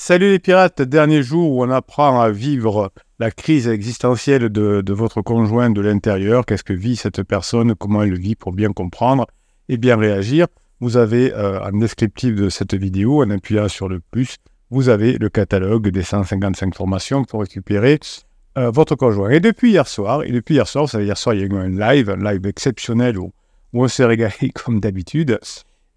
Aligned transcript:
Salut 0.00 0.30
les 0.30 0.38
pirates, 0.38 0.80
dernier 0.80 1.24
jour 1.24 1.50
où 1.50 1.64
on 1.64 1.70
apprend 1.70 2.20
à 2.20 2.30
vivre 2.30 2.92
la 3.18 3.32
crise 3.32 3.66
existentielle 3.66 4.48
de, 4.48 4.92
votre 4.92 5.22
conjoint 5.22 5.70
de 5.70 5.80
l'intérieur. 5.80 6.46
Qu'est-ce 6.46 6.62
que 6.62 6.72
vit 6.72 6.94
cette 6.94 7.24
personne? 7.24 7.74
Comment 7.74 8.04
elle 8.04 8.16
vit 8.16 8.36
pour 8.36 8.52
bien 8.52 8.72
comprendre 8.72 9.26
et 9.68 9.76
bien 9.76 9.96
réagir? 9.96 10.46
Vous 10.78 10.98
avez 10.98 11.34
euh, 11.34 11.60
un 11.64 11.76
descriptif 11.76 12.36
de 12.36 12.48
cette 12.48 12.74
vidéo, 12.74 13.24
en 13.24 13.30
appuyant 13.30 13.66
sur 13.66 13.88
le 13.88 13.98
plus, 13.98 14.36
vous 14.70 14.88
avez 14.88 15.18
le 15.18 15.28
catalogue 15.30 15.88
des 15.88 16.04
155 16.04 16.76
formations 16.76 17.24
pour 17.24 17.40
récupérer 17.40 17.98
euh, 18.56 18.70
votre 18.70 18.94
conjoint. 18.94 19.30
Et 19.30 19.40
depuis 19.40 19.72
hier 19.72 19.88
soir, 19.88 20.22
et 20.22 20.30
depuis 20.30 20.54
hier 20.54 20.68
soir, 20.68 20.84
vous 20.84 20.90
savez, 20.90 21.06
hier 21.06 21.18
soir, 21.18 21.34
il 21.34 21.40
y 21.40 21.42
a 21.42 21.46
eu 21.46 21.56
un 21.58 21.70
live, 21.70 22.08
un 22.08 22.32
live 22.32 22.46
exceptionnel 22.46 23.18
où, 23.18 23.32
où 23.72 23.82
on 23.82 23.88
s'est 23.88 24.04
régalé 24.04 24.50
comme 24.54 24.78
d'habitude. 24.78 25.40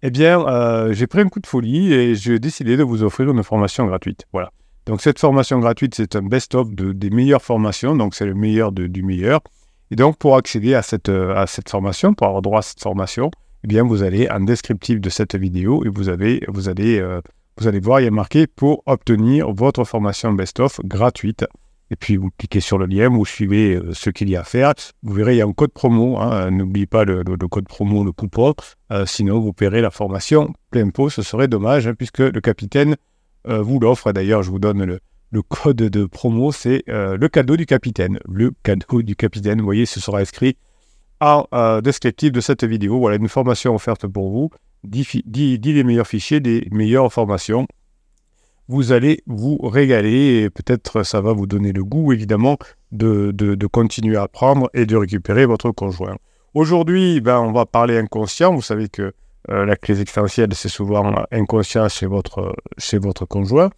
Eh 0.04 0.10
bien, 0.10 0.44
euh, 0.46 0.92
j'ai 0.92 1.06
pris 1.06 1.20
un 1.20 1.28
coup 1.28 1.38
de 1.38 1.46
folie 1.46 1.92
et 1.92 2.16
j'ai 2.16 2.40
décidé 2.40 2.76
de 2.76 2.82
vous 2.82 3.04
offrir 3.04 3.30
une 3.30 3.42
formation 3.44 3.86
gratuite. 3.86 4.24
Voilà. 4.32 4.50
Donc, 4.86 5.00
cette 5.00 5.20
formation 5.20 5.60
gratuite, 5.60 5.94
c'est 5.94 6.16
un 6.16 6.22
best-of 6.22 6.72
de, 6.72 6.92
des 6.92 7.10
meilleures 7.10 7.42
formations. 7.42 7.94
Donc, 7.94 8.16
c'est 8.16 8.26
le 8.26 8.34
meilleur 8.34 8.72
du 8.72 9.02
meilleur. 9.04 9.40
Et 9.92 9.94
donc, 9.94 10.16
pour 10.16 10.36
accéder 10.36 10.74
à 10.74 10.82
cette, 10.82 11.08
euh, 11.08 11.36
à 11.36 11.46
cette 11.46 11.68
formation, 11.68 12.14
pour 12.14 12.26
avoir 12.26 12.42
droit 12.42 12.58
à 12.58 12.62
cette 12.62 12.80
formation, 12.80 13.30
eh 13.62 13.68
bien, 13.68 13.84
vous 13.84 14.02
allez 14.02 14.28
en 14.28 14.40
descriptif 14.40 15.00
de 15.00 15.08
cette 15.08 15.36
vidéo 15.36 15.84
et 15.84 15.88
vous, 15.88 16.08
avez, 16.08 16.42
vous, 16.48 16.68
allez, 16.68 16.98
euh, 16.98 17.20
vous 17.58 17.68
allez 17.68 17.78
voir, 17.78 18.00
il 18.00 18.04
y 18.04 18.08
a 18.08 18.10
marqué 18.10 18.48
pour 18.48 18.82
obtenir 18.86 19.52
votre 19.52 19.84
formation 19.84 20.32
best-of 20.32 20.80
gratuite 20.82 21.44
et 21.92 21.96
puis 21.96 22.16
vous 22.16 22.30
cliquez 22.38 22.60
sur 22.60 22.78
le 22.78 22.86
lien, 22.86 23.10
vous 23.10 23.26
suivez 23.26 23.74
euh, 23.74 23.92
ce 23.92 24.08
qu'il 24.08 24.30
y 24.30 24.34
a 24.34 24.40
à 24.40 24.44
faire. 24.44 24.72
Vous 25.02 25.12
verrez, 25.12 25.34
il 25.34 25.38
y 25.38 25.42
a 25.42 25.46
un 25.46 25.52
code 25.52 25.72
promo. 25.72 26.18
Hein. 26.18 26.50
N'oubliez 26.50 26.86
pas 26.86 27.04
le, 27.04 27.22
code 27.50 27.68
promo, 27.68 28.02
le 28.02 28.12
coupon. 28.12 28.54
Euh, 28.90 29.04
sinon, 29.04 29.40
vous 29.40 29.52
paierez 29.52 29.82
la 29.82 29.90
formation 29.90 30.54
plein 30.70 30.88
pot. 30.88 31.10
Ce 31.10 31.20
serait 31.20 31.48
dommage, 31.48 31.86
hein, 31.86 31.94
puisque 31.94 32.20
le 32.20 32.40
capitaine 32.40 32.96
euh, 33.46 33.60
vous 33.60 33.78
l'offre. 33.78 34.10
D'ailleurs, 34.12 34.42
je 34.42 34.50
vous 34.50 34.58
donne 34.58 34.84
le, 34.84 35.42
code 35.42 35.76
de 35.76 36.06
promo. 36.06 36.50
C'est 36.50 36.82
le 36.86 37.26
cadeau 37.28 37.56
du 37.56 37.66
capitaine. 37.66 38.18
Le 38.26 38.52
cadeau 38.62 39.02
du 39.02 39.14
capitaine. 39.14 39.58
Vous 39.58 39.66
voyez, 39.66 39.84
ce 39.84 40.00
sera 40.00 40.20
inscrit 40.20 40.56
en 41.20 41.46
descriptif 41.82 42.32
de 42.32 42.40
cette 42.40 42.64
vidéo. 42.64 42.98
Voilà 42.98 43.16
une 43.16 43.28
formation 43.28 43.74
offerte 43.74 44.06
pour 44.06 44.30
vous. 44.30 44.50
10, 44.84 45.22
10 45.26 45.58
des 45.58 45.84
meilleurs 45.84 46.06
fichiers, 46.06 46.40
des 46.40 46.66
meilleures 46.70 47.12
formations 47.12 47.66
vous 48.68 48.92
allez 48.92 49.22
vous 49.26 49.58
régaler 49.58 50.42
et 50.42 50.50
peut-être 50.50 51.02
ça 51.02 51.20
va 51.20 51.32
vous 51.32 51.46
donner 51.46 51.72
le 51.72 51.84
goût 51.84 52.12
évidemment 52.12 52.58
de, 52.90 53.66
continuer 53.66 54.16
à 54.16 54.22
apprendre 54.22 54.70
et 54.74 54.86
de 54.86 54.96
récupérer 54.96 55.46
votre 55.46 55.70
conjoint. 55.70 56.16
Aujourd'hui, 56.54 57.20
ben, 57.20 57.40
on 57.40 57.52
va 57.52 57.64
parler 57.66 57.96
inconscient. 57.96 58.54
Vous 58.54 58.62
savez 58.62 58.88
que 58.88 59.12
euh, 59.50 59.64
la 59.64 59.76
crise 59.76 60.00
existentielle, 60.00 60.54
c'est 60.54 60.68
souvent 60.68 61.24
inconscient 61.32 61.88
chez 61.88 62.06
votre, 62.06 62.54
chez 62.78 62.98
votre 62.98 63.24
conjoint. 63.24 63.70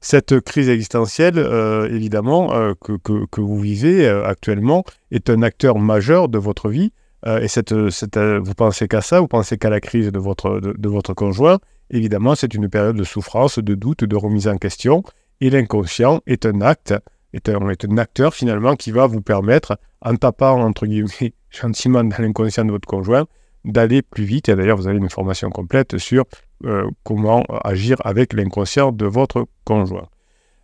Cette 0.00 0.40
crise 0.40 0.70
existentielle, 0.70 1.38
euh, 1.38 1.88
évidemment, 1.90 2.54
euh, 2.54 2.72
que, 2.80 3.40
vous 3.40 3.58
vivez 3.58 4.08
actuellement, 4.08 4.84
est 5.10 5.28
un 5.28 5.42
acteur 5.42 5.78
majeur 5.78 6.28
de 6.28 6.38
votre 6.38 6.70
vie. 6.70 6.92
et 7.26 7.48
cette, 7.48 7.72
vous 7.72 8.54
pensez 8.54 8.88
qu'à 8.88 9.02
ça, 9.02 9.20
vous 9.20 9.28
pensez 9.28 9.58
qu'à 9.58 9.68
la 9.68 9.80
crise 9.80 10.10
de 10.10 10.18
votre, 10.18 10.60
de 10.60 10.88
votre 10.88 11.12
conjoint, 11.12 11.58
Évidemment, 11.90 12.34
c'est 12.34 12.54
une 12.54 12.68
période 12.68 12.96
de 12.96 13.04
souffrance, 13.04 13.58
de 13.58 13.74
doute, 13.74 14.04
de 14.04 14.16
remise 14.16 14.48
en 14.48 14.56
question. 14.56 15.02
Et 15.40 15.50
l'inconscient 15.50 16.20
est 16.26 16.46
un 16.46 16.60
acte, 16.60 16.94
est 17.32 17.48
un, 17.48 17.68
est 17.68 17.84
un 17.84 17.98
acteur 17.98 18.34
finalement 18.34 18.76
qui 18.76 18.92
va 18.92 19.06
vous 19.06 19.22
permettre, 19.22 19.78
en 20.00 20.14
tapant 20.16 20.60
entre 20.62 20.86
guillemets 20.86 21.34
gentiment 21.50 22.04
dans 22.04 22.18
l'inconscient 22.18 22.64
de 22.64 22.70
votre 22.70 22.86
conjoint, 22.86 23.26
d'aller 23.64 24.02
plus 24.02 24.24
vite. 24.24 24.48
Et 24.48 24.54
d'ailleurs, 24.54 24.76
vous 24.76 24.86
avez 24.86 24.98
une 24.98 25.10
formation 25.10 25.50
complète 25.50 25.98
sur 25.98 26.24
euh, 26.64 26.88
comment 27.04 27.42
agir 27.64 27.96
avec 28.04 28.32
l'inconscient 28.32 28.92
de 28.92 29.06
votre 29.06 29.46
conjoint. 29.64 30.06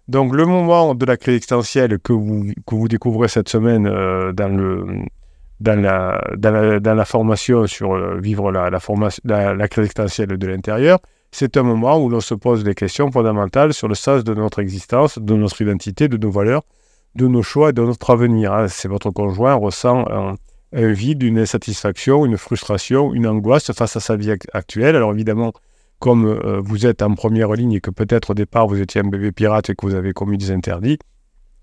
Donc, 0.08 0.34
le 0.34 0.46
moment 0.46 0.94
de 0.94 1.04
la 1.04 1.16
crise 1.16 1.36
existentielle 1.36 1.98
que 1.98 2.12
vous, 2.12 2.52
que 2.66 2.74
vous 2.76 2.86
découvrez 2.86 3.26
cette 3.26 3.48
semaine 3.48 3.88
euh, 3.88 4.32
dans, 4.32 4.54
le, 4.56 4.86
dans, 5.58 5.80
la, 5.80 6.22
dans, 6.36 6.94
la, 6.94 7.04
formation 7.04 7.66
sur 7.66 7.94
euh, 7.94 8.20
vivre 8.20 8.52
la, 8.52 8.70
la, 8.70 8.78
formation, 8.78 9.20
la, 9.24 9.68
crise 9.68 9.86
existentielle 9.86 10.28
de 10.28 10.46
l'intérieur, 10.46 11.00
c'est 11.32 11.56
un 11.56 11.62
moment 11.62 11.98
où 11.98 12.08
l'on 12.08 12.20
se 12.20 12.34
pose 12.34 12.64
des 12.64 12.74
questions 12.74 13.10
fondamentales 13.10 13.74
sur 13.74 13.88
le 13.88 13.94
sens 13.94 14.24
de 14.24 14.34
notre 14.34 14.58
existence, 14.60 15.18
de 15.18 15.34
notre 15.34 15.60
identité, 15.60 16.08
de 16.08 16.16
nos 16.16 16.30
valeurs, 16.30 16.62
de 17.14 17.26
nos 17.26 17.42
choix 17.42 17.70
et 17.70 17.72
de 17.72 17.82
notre 17.82 18.10
avenir. 18.10 18.52
Hein. 18.52 18.68
C'est 18.68 18.88
votre 18.88 19.10
conjoint 19.10 19.54
ressent 19.54 20.04
un, 20.10 20.36
vide, 20.72 21.22
une 21.22 21.38
insatisfaction, 21.38 22.26
une 22.26 22.36
frustration, 22.36 23.14
une 23.14 23.26
angoisse 23.26 23.72
face 23.72 23.96
à 23.96 24.00
sa 24.00 24.16
vie 24.16 24.32
actuelle. 24.52 24.96
Alors 24.96 25.12
évidemment, 25.12 25.52
comme 25.98 26.26
euh, 26.26 26.60
vous 26.62 26.86
êtes 26.86 27.02
en 27.02 27.14
première 27.14 27.52
ligne 27.52 27.72
et 27.72 27.80
que 27.80 27.90
peut-être 27.90 28.30
au 28.30 28.34
départ 28.34 28.66
vous 28.66 28.80
étiez 28.80 29.00
un 29.00 29.08
bébé 29.08 29.32
pirate 29.32 29.70
et 29.70 29.74
que 29.74 29.86
vous 29.86 29.94
avez 29.94 30.12
commis 30.12 30.36
des 30.38 30.50
interdits, 30.50 30.98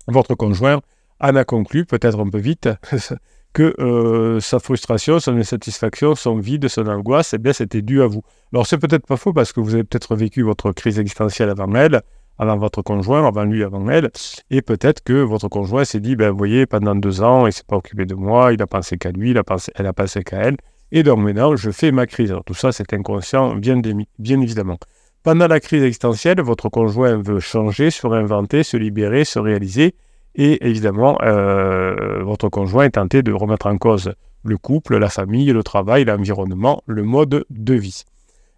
votre 0.08 0.34
conjoint 0.34 0.80
en 1.20 1.36
a 1.36 1.44
conclu, 1.44 1.84
peut-être 1.84 2.18
un 2.20 2.28
peu 2.28 2.38
vite, 2.38 2.68
que 3.54 3.74
euh, 3.78 4.40
sa 4.40 4.58
frustration, 4.58 5.20
son 5.20 5.36
insatisfaction, 5.38 6.14
son 6.14 6.36
vide, 6.36 6.68
son 6.68 6.86
angoisse, 6.88 7.32
eh 7.32 7.38
bien, 7.38 7.54
c'était 7.54 7.80
dû 7.80 8.02
à 8.02 8.06
vous. 8.06 8.22
Alors, 8.52 8.66
c'est 8.66 8.78
peut-être 8.78 9.06
pas 9.06 9.16
faux 9.16 9.32
parce 9.32 9.52
que 9.52 9.60
vous 9.60 9.74
avez 9.74 9.84
peut-être 9.84 10.16
vécu 10.16 10.42
votre 10.42 10.72
crise 10.72 10.98
existentielle 10.98 11.48
avant 11.48 11.72
elle, 11.74 12.02
avant 12.36 12.58
votre 12.58 12.82
conjoint, 12.82 13.26
avant 13.26 13.44
lui, 13.44 13.62
avant 13.62 13.88
elle, 13.88 14.10
et 14.50 14.60
peut-être 14.60 15.02
que 15.04 15.12
votre 15.12 15.48
conjoint 15.48 15.84
s'est 15.84 16.00
dit, 16.00 16.16
ben, 16.16 16.30
vous 16.30 16.36
voyez, 16.36 16.66
pendant 16.66 16.96
deux 16.96 17.22
ans, 17.22 17.46
il 17.46 17.52
s'est 17.52 17.62
pas 17.66 17.76
occupé 17.76 18.06
de 18.06 18.14
moi, 18.16 18.52
il 18.52 18.60
a 18.60 18.66
pensé 18.66 18.98
qu'à 18.98 19.12
lui, 19.12 19.30
il 19.30 19.38
a 19.38 19.44
pensé, 19.44 19.70
elle 19.76 19.86
a 19.86 19.92
pensé 19.92 20.24
qu'à 20.24 20.38
elle, 20.38 20.56
et 20.90 21.04
donc 21.04 21.20
maintenant, 21.20 21.54
je 21.54 21.70
fais 21.70 21.92
ma 21.92 22.06
crise. 22.06 22.32
Alors, 22.32 22.44
tout 22.44 22.54
ça, 22.54 22.72
c'est 22.72 22.92
inconscient, 22.92 23.54
bien, 23.54 23.80
bien 24.18 24.40
évidemment. 24.40 24.78
Pendant 25.22 25.46
la 25.46 25.60
crise 25.60 25.82
existentielle, 25.82 26.40
votre 26.40 26.68
conjoint 26.68 27.16
veut 27.16 27.40
changer, 27.40 27.90
se 27.90 28.06
réinventer, 28.06 28.62
se 28.64 28.76
libérer, 28.76 29.24
se 29.24 29.38
réaliser, 29.38 29.94
et 30.34 30.66
évidemment, 30.66 31.16
euh, 31.22 32.22
votre 32.22 32.48
conjoint 32.48 32.84
est 32.84 32.90
tenté 32.90 33.22
de 33.22 33.32
remettre 33.32 33.66
en 33.66 33.76
cause 33.78 34.12
le 34.42 34.58
couple, 34.58 34.98
la 34.98 35.08
famille, 35.08 35.52
le 35.52 35.62
travail, 35.62 36.04
l'environnement, 36.04 36.82
le 36.86 37.02
mode 37.02 37.44
de 37.50 37.74
vie. 37.74 38.04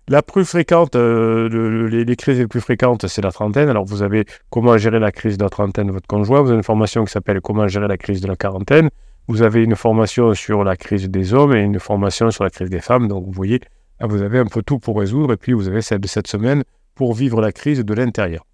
La 0.08 0.22
plus 0.22 0.44
fréquente, 0.44 0.94
euh, 0.94 1.88
les, 1.88 2.16
crises 2.16 2.38
les 2.38 2.46
plus 2.46 2.60
fréquentes, 2.60 3.08
c'est 3.08 3.22
la 3.22 3.32
trentaine. 3.32 3.68
Alors, 3.68 3.84
vous 3.84 4.02
avez 4.02 4.24
comment 4.50 4.78
gérer 4.78 5.00
la 5.00 5.10
crise 5.10 5.36
de 5.36 5.42
la 5.42 5.50
trentaine 5.50 5.88
de 5.88 5.92
votre 5.92 6.06
conjoint? 6.06 6.42
Vous 6.42 6.48
avez 6.48 6.58
une 6.58 6.62
formation 6.62 7.04
qui 7.04 7.12
s'appelle 7.12 7.40
Comment 7.40 7.66
gérer 7.66 7.88
la 7.88 7.96
crise 7.96 8.20
de 8.20 8.28
la 8.28 8.36
quarantaine. 8.36 8.90
Vous 9.26 9.42
avez 9.42 9.64
une 9.64 9.74
formation 9.74 10.32
sur 10.34 10.62
la 10.62 10.76
crise 10.76 11.10
des 11.10 11.34
hommes 11.34 11.56
et 11.56 11.60
une 11.60 11.80
formation 11.80 12.30
sur 12.30 12.44
la 12.44 12.50
crise 12.50 12.70
des 12.70 12.80
femmes. 12.80 13.08
Donc, 13.08 13.26
vous 13.26 13.32
voyez, 13.32 13.60
vous 14.00 14.22
avez 14.22 14.38
un 14.38 14.46
peu 14.46 14.62
tout 14.62 14.78
pour 14.78 14.98
résoudre. 15.00 15.32
Et 15.32 15.36
puis, 15.36 15.52
vous 15.52 15.66
avez 15.66 15.82
celle 15.82 15.98
de 15.98 16.06
cette 16.06 16.28
semaine 16.28 16.62
pour 16.94 17.12
vivre 17.12 17.40
la 17.40 17.50
crise 17.50 17.84
de 17.84 17.94
l'intérieur. 17.94 18.46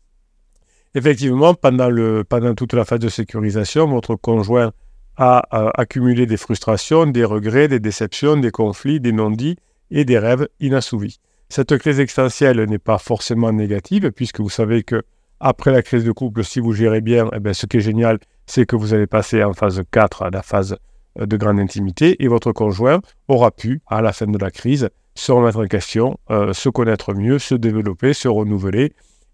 Effectivement, 0.94 1.54
pendant, 1.54 2.54
toute 2.54 2.75
la 2.75 2.84
phase 2.84 2.98
de 2.98 3.08
sécurisation, 3.08 3.86
votre 3.86 4.14
conjoint 4.14 4.72
a, 5.16 5.42
accumulé 5.75 6.26
des 6.26 6.36
frustrations, 6.36 7.06
des 7.06 7.25
regrets, 7.25 7.69
des 7.69 7.80
déceptions, 7.80 8.36
des 8.36 8.50
conflits, 8.50 9.00
des 9.00 9.12
non-dits 9.12 9.56
et 9.91 10.04
des 10.04 10.19
rêves 10.19 10.48
inassouvis. 10.60 11.19
Cette 11.48 11.76
crise 11.78 11.98
existentielle 12.00 12.62
n'est 12.64 12.78
pas 12.78 12.98
forcément 12.98 13.52
négative, 13.52 14.10
puisque 14.12 14.41
vous 14.41 14.50
savez 14.50 14.82
que 14.82 15.02
après 15.41 15.72
la 15.72 15.82
crise 15.82 16.04
de 16.04 16.12
couple, 16.12 16.44
si 16.44 16.60
vous 16.60 16.72
gérez 16.72 17.00
bien, 17.00 17.28
eh 17.34 17.41
bien, 17.41 17.52
ce 17.52 17.66
qui 17.66 17.78
est 17.78 17.81
génial, 17.81 18.19
c'est 18.47 18.64
que 18.64 18.76
vous 18.76 18.94
allez 18.94 19.06
passer 19.06 19.42
en 19.42 19.54
phase 19.54 19.82
4 19.91 20.22
à 20.22 20.31
la 20.31 20.42
phase 20.42 20.76
euh, 21.19 21.26
de 21.26 21.36
grande 21.36 21.58
intimité, 21.58 22.22
et 22.22 22.28
votre 22.28 22.52
conjoint 22.52 23.00
aura 23.28 23.50
pu, 23.50 23.81
à 23.86 24.02
la 24.02 24.12
fin 24.12 24.26
de 24.26 24.38
la 24.38 24.50
crise, 24.50 24.88
se 25.14 25.32
remettre 25.32 25.62
en 25.62 25.66
question, 25.66 26.19
euh, 26.31 26.52
se 26.52 26.69
connaître 26.69 27.12
mieux, 27.14 27.38
se 27.38 27.54
développer, 27.54 28.14
se 28.14 28.28
renouveler, 28.28 28.92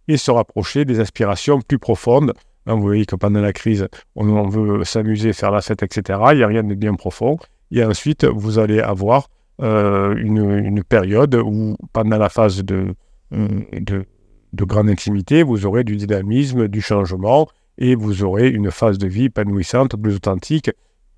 et 0.08 0.16
se 0.16 0.30
rapprocher 0.30 0.84
des 0.84 1.00
aspirations 1.00 1.60
plus 1.60 1.78
profondes. 1.78 2.32
Hein, 2.66 2.74
vous 2.74 2.82
voyez 2.82 3.06
que 3.06 3.16
pendant 3.16 3.40
la 3.40 3.52
crise, 3.52 3.86
on, 4.16 4.48
veut 4.48 4.84
s'amuser, 4.84 5.32
faire 5.32 5.50
la 5.50 5.60
fête, 5.60 5.82
etc. 5.82 6.18
Il 6.32 6.38
n'y 6.38 6.42
a 6.42 6.46
rien 6.46 6.64
de 6.64 6.74
bien 6.74 6.94
profond. 6.94 7.38
Et 7.70 7.84
ensuite, 7.84 8.24
vous 8.24 8.58
allez 8.58 8.80
avoir 8.80 9.28
euh, 9.62 10.14
une, 10.16 10.82
période 10.82 11.34
où, 11.34 11.76
pendant 11.92 12.18
la 12.18 12.28
phase 12.28 12.64
de, 12.64 12.94
euh, 13.34 13.48
de, 13.72 14.04
de, 14.52 14.64
grande 14.64 14.88
intimité, 14.88 15.42
vous 15.42 15.66
aurez 15.66 15.84
du 15.84 15.96
dynamisme, 15.96 16.68
du 16.68 16.80
changement, 16.80 17.48
et 17.76 17.94
vous 17.94 18.24
aurez 18.24 18.48
une 18.48 18.70
phase 18.70 18.98
de 18.98 19.06
vie 19.06 19.24
épanouissante, 19.24 19.96
plus 19.96 20.16
authentique, 20.16 20.70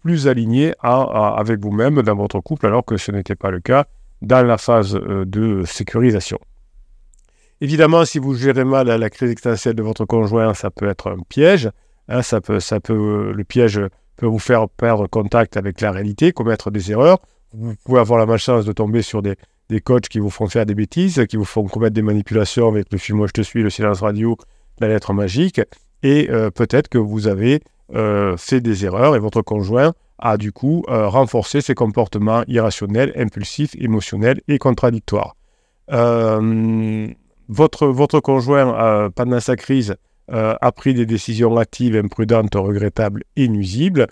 plus 0.02 0.28
alignée 0.28 0.74
avec 0.82 1.60
vous-même 1.60 2.02
dans 2.02 2.14
votre 2.14 2.40
couple, 2.40 2.66
alors 2.66 2.84
que 2.84 2.96
ce 2.96 3.12
n'était 3.12 3.34
pas 3.34 3.50
le 3.50 3.60
cas 3.60 3.86
dans 4.22 4.46
la 4.46 4.58
phase 4.58 4.96
euh, 4.96 5.24
de 5.24 5.64
sécurisation. 5.64 6.38
Évidemment, 7.60 8.04
si 8.04 8.18
vous 8.18 8.34
gérez 8.34 8.64
mal 8.64 8.88
la 8.88 9.10
crise 9.10 9.30
existentielle 9.30 9.74
de 9.74 9.82
votre 9.82 10.04
conjoint, 10.04 10.54
ça 10.54 10.70
peut 10.70 10.88
être 10.88 11.10
un 11.10 11.18
piège. 11.28 11.70
Hein, 12.08 12.22
ça 12.22 12.40
peut, 12.40 12.58
ça 12.58 12.80
peut, 12.80 13.32
le 13.32 13.44
piège 13.44 13.80
peut 14.16 14.26
vous 14.26 14.38
faire 14.38 14.68
perdre 14.68 15.06
contact 15.06 15.56
avec 15.56 15.80
la 15.80 15.92
réalité, 15.92 16.32
commettre 16.32 16.70
des 16.70 16.90
erreurs. 16.90 17.18
Vous 17.52 17.74
pouvez 17.84 18.00
avoir 18.00 18.18
la 18.18 18.26
malchance 18.26 18.64
de 18.64 18.72
tomber 18.72 19.02
sur 19.02 19.22
des, 19.22 19.36
des 19.68 19.80
coachs 19.80 20.08
qui 20.08 20.18
vous 20.18 20.30
font 20.30 20.48
faire 20.48 20.66
des 20.66 20.74
bêtises, 20.74 21.24
qui 21.28 21.36
vous 21.36 21.44
font 21.44 21.64
commettre 21.64 21.94
des 21.94 22.02
manipulations 22.02 22.68
avec 22.68 22.86
le 22.92 22.98
film 22.98 23.18
Moi 23.18 23.26
je 23.28 23.32
te 23.32 23.40
suis, 23.42 23.62
le 23.62 23.70
silence 23.70 24.00
radio, 24.00 24.36
la 24.80 24.88
lettre 24.88 25.12
magique. 25.12 25.60
Et 26.02 26.28
euh, 26.30 26.50
peut-être 26.50 26.88
que 26.88 26.98
vous 26.98 27.28
avez 27.28 27.60
euh, 27.94 28.36
fait 28.36 28.60
des 28.60 28.84
erreurs 28.84 29.16
et 29.16 29.18
votre 29.18 29.42
conjoint 29.42 29.92
a 30.18 30.36
du 30.36 30.52
coup 30.52 30.84
euh, 30.88 31.08
renforcé 31.08 31.60
ses 31.60 31.74
comportements 31.74 32.42
irrationnels, 32.46 33.12
impulsifs, 33.16 33.74
émotionnels 33.78 34.40
et 34.48 34.58
contradictoires. 34.58 35.36
Votre, 37.50 38.20
conjoint, 38.20 39.10
pendant 39.14 39.40
sa 39.40 39.56
crise, 39.56 39.96
a 40.28 40.72
pris 40.72 40.94
des 40.94 41.06
décisions 41.06 41.56
actives, 41.56 41.96
imprudentes, 41.96 42.54
regrettables 42.54 43.24
et 43.36 43.48
nuisibles. 43.48 44.06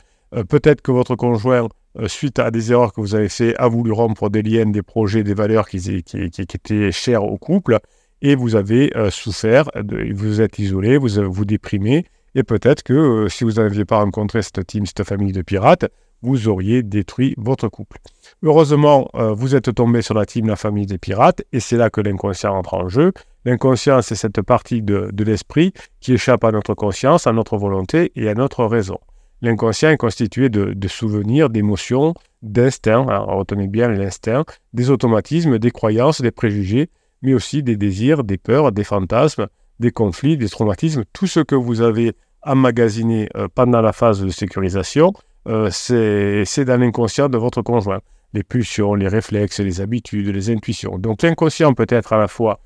Peut-être 0.49 0.83
que 0.83 0.91
votre 0.91 1.15
conjoint 1.15 1.69
suite 2.07 2.39
à 2.39 2.51
des 2.51 2.73
erreurs 2.73 2.93
que 2.93 3.01
vous 3.01 3.15
avez 3.15 3.29
fait, 3.29 3.57
a 3.57 3.69
voulu 3.69 3.93
rompre 3.93 4.29
des 4.29 4.43
liens, 4.43 4.67
des 4.67 4.83
projets, 4.83 5.23
des 5.23 5.35
valeurs 5.35 5.69
qui, 5.69 5.79
étaient 5.79 6.93
chères 6.93 7.25
au 7.25 7.39
couple, 7.39 7.79
et 8.21 8.35
vous 8.35 8.57
avez 8.57 8.93
souffert, 9.11 9.71
vous 10.13 10.41
êtes 10.41 10.59
isolé, 10.59 10.99
vous 10.99 11.09
vous 11.31 11.45
déprimez, 11.45 12.05
et 12.35 12.43
peut-être 12.43 12.83
que 12.83 12.93
euh, 12.93 13.29
si 13.29 13.45
vous 13.45 13.55
n'aviez 13.55 13.85
pas 13.85 13.99
rencontré 13.99 14.43
cette 14.43 14.67
team, 14.67 14.87
cette 14.87 15.05
famille 15.05 15.33
de 15.33 15.43
pirates, 15.43 15.87
vous 16.23 16.49
auriez 16.49 16.83
détruit 16.83 17.35
votre 17.39 17.69
couple. 17.69 17.99
Heureusement, 18.43 19.09
euh, 19.15 19.33
vous 19.33 19.55
êtes 19.55 19.75
tombé 19.75 20.03
sur 20.03 20.15
la 20.15 20.27
team 20.27 20.47
La 20.47 20.57
famille 20.57 20.87
des 20.87 20.99
pirates, 20.99 21.43
et 21.53 21.61
c'est 21.61 21.77
là 21.77 21.91
que 21.91 22.01
l'inconscient 22.01 22.55
entre 22.55 22.75
en 22.75 22.89
jeu. 22.89 23.13
L'inconscient, 23.45 24.03
c'est 24.03 24.15
cette 24.15 24.43
partie 24.43 24.83
de, 24.83 25.11
l'esprit 25.25 25.73
qui 26.01 26.13
échappe 26.13 26.45
à 26.45 26.53
notre 26.53 26.75
conscience, 26.75 27.27
à 27.27 27.33
notre 27.33 27.57
volonté 27.57 28.13
et 28.17 28.29
à 28.29 28.35
notre 28.35 28.65
raison. 28.65 28.99
L'inconscient 29.41 29.91
est 29.91 29.97
constitué 29.97 30.49
de, 30.49 30.89
souvenirs, 30.89 31.49
d'émotions, 31.49 32.15
d'instincts, 32.43 33.07
retenez 33.07 33.69
bien 33.69 33.89
l'instinct, 33.89 34.45
des 34.73 34.91
automatismes, 34.91 35.59
des 35.59 35.71
croyances, 35.71 36.21
des 36.21 36.33
préjugés, 36.33 36.91
mais 37.23 37.35
aussi 37.35 37.63
des 37.63 37.77
désirs, 37.77 38.25
des 38.25 38.39
peurs, 38.39 38.73
des 38.73 38.85
fantasmes, 38.85 39.47
des 39.79 39.93
conflits, 39.93 40.37
des 40.37 40.49
traumatismes, 40.49 41.05
tout 41.13 41.27
ce 41.27 41.41
que 41.41 41.55
vous 41.55 41.81
avez 41.81 42.15
emmagasiné 42.43 43.29
euh, 43.37 43.49
pendant 43.53 43.81
la 43.81 43.93
phase 43.93 44.21
de 44.21 44.29
sécurisation, 44.29 45.13
euh, 45.49 45.71
c'est 45.71 46.65
dans 46.65 46.79
l'inconscient 46.79 47.29
de 47.29 47.39
votre 47.39 47.63
conjoint. 47.63 48.01
Les 48.35 48.43
pulsions, 48.43 48.95
les 48.95 49.09
réflexes, 49.09 49.61
les 49.61 49.81
habitudes, 49.81 50.29
les 50.29 50.51
intuitions. 50.51 50.99
Donc 50.99 51.23
l'inconscient 51.23 51.73
peut 51.73 51.87
être 51.89 52.13
à 52.13 52.19
la 52.19 52.29
fois, 52.29 52.61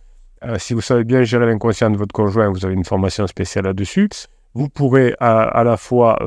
euh, 0.45 0.59
si 0.59 0.75
vous 0.75 0.81
savez 0.81 1.05
bien 1.05 1.23
gérer 1.23 1.47
l'inconscient 1.47 1.91
de 1.91 1.97
votre 1.97 2.13
conjoint, 2.13 2.49
vous 2.49 2.65
avez 2.65 2.75
une 2.75 2.85
formation 2.85 3.27
spéciale 3.27 3.67
là-dessus, 3.67 4.09
vous 4.55 4.69
pourrez 4.69 5.15
à, 5.21 5.63
la 5.65 5.77
fois 5.79 6.19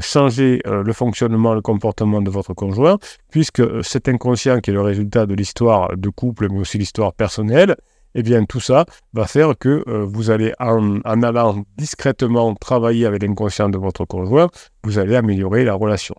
changer 0.00 0.60
le 0.64 0.92
fonctionnement, 0.92 1.54
le 1.54 1.60
comportement 1.60 2.20
de 2.20 2.28
votre 2.28 2.52
conjoint, 2.52 2.98
puisque 3.30 3.62
cet 3.84 4.08
inconscient 4.08 4.58
qui 4.58 4.70
est 4.70 4.74
le 4.74 4.80
résultat 4.80 5.26
de 5.26 5.34
l'histoire 5.34 5.96
de 5.96 6.08
couple, 6.08 6.48
mais 6.50 6.58
aussi 6.58 6.78
l'histoire 6.78 7.12
personnelle, 7.12 7.76
eh 8.14 8.22
bien 8.22 8.44
tout 8.44 8.60
ça 8.60 8.86
va 9.12 9.26
faire 9.26 9.58
que 9.58 9.82
euh, 9.88 10.04
vous 10.04 10.30
allez, 10.30 10.52
en, 10.58 11.00
allant 11.04 11.64
discrètement 11.76 12.54
travailler 12.54 13.06
avec 13.06 13.22
l'inconscient 13.22 13.68
de 13.68 13.78
votre 13.78 14.04
conjoint, 14.04 14.48
vous 14.84 14.98
allez 14.98 15.16
améliorer 15.16 15.64
la 15.64 15.74
relation. 15.74 16.14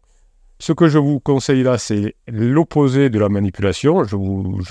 Ce 0.59 0.71
que 0.71 0.87
je 0.87 0.97
vous 0.97 1.19
conseille 1.19 1.63
là, 1.63 1.77
c'est 1.77 2.15
l'opposé 2.27 3.09
de 3.09 3.19
la 3.19 3.27
manipulation. 3.27 4.05
Je 4.05 4.15
vous, 4.15 4.61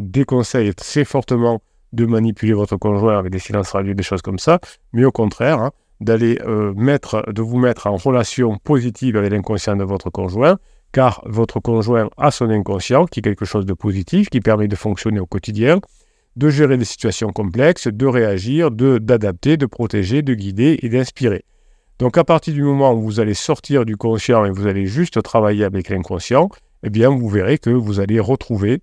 déconseille 0.00 0.74
très 0.74 1.04
fortement 1.04 1.62
de 1.92 2.04
manipuler 2.06 2.52
votre 2.52 2.76
conjoint 2.76 3.18
avec 3.18 3.32
des 3.32 3.38
silences 3.38 3.72
radieux, 3.72 3.94
des 3.94 4.02
choses 4.02 4.22
comme 4.22 4.38
ça, 4.38 4.60
mais 4.92 5.04
au 5.04 5.12
contraire, 5.12 5.58
hein, 5.58 5.72
d'aller 6.00 6.38
euh, 6.46 6.74
de 6.74 7.42
vous 7.42 7.58
mettre 7.58 7.86
en 7.86 7.96
relation 7.96 8.58
positive 8.58 9.16
avec 9.16 9.30
l'inconscient 9.30 9.76
de 9.76 9.84
votre 9.84 10.10
conjoint, 10.10 10.58
car 10.92 11.22
votre 11.24 11.60
conjoint 11.60 12.08
a 12.18 12.30
son 12.30 12.50
inconscient, 12.50 13.06
qui 13.06 13.20
est 13.20 13.22
quelque 13.22 13.44
chose 13.44 13.64
de 13.64 13.74
positif, 13.74 14.28
qui 14.28 14.40
permet 14.40 14.68
de 14.68 14.76
fonctionner 14.76 15.20
au 15.20 15.26
quotidien, 15.26 15.80
de 16.36 16.48
gérer 16.48 16.78
des 16.78 16.84
situations 16.84 17.30
complexes, 17.30 17.88
de 17.88 18.06
réagir, 18.06 18.70
de 18.70 18.98
d'adapter, 18.98 19.56
de 19.56 19.66
protéger, 19.66 20.22
de 20.22 20.34
guider 20.34 20.78
et 20.82 20.88
d'inspirer. 20.88 21.44
Donc 21.98 22.18
à 22.18 22.24
partir 22.24 22.54
du 22.54 22.62
moment 22.62 22.92
où 22.94 23.02
vous 23.02 23.20
allez 23.20 23.34
sortir 23.34 23.84
du 23.84 23.96
conscient 23.96 24.44
et 24.44 24.50
vous 24.50 24.66
allez 24.66 24.86
juste 24.86 25.22
travailler 25.22 25.64
avec 25.64 25.88
l'inconscient, 25.88 26.48
eh 26.82 26.90
bien 26.90 27.10
vous 27.10 27.28
verrez 27.28 27.58
que 27.58 27.70
vous 27.70 28.00
allez 28.00 28.18
retrouver 28.18 28.80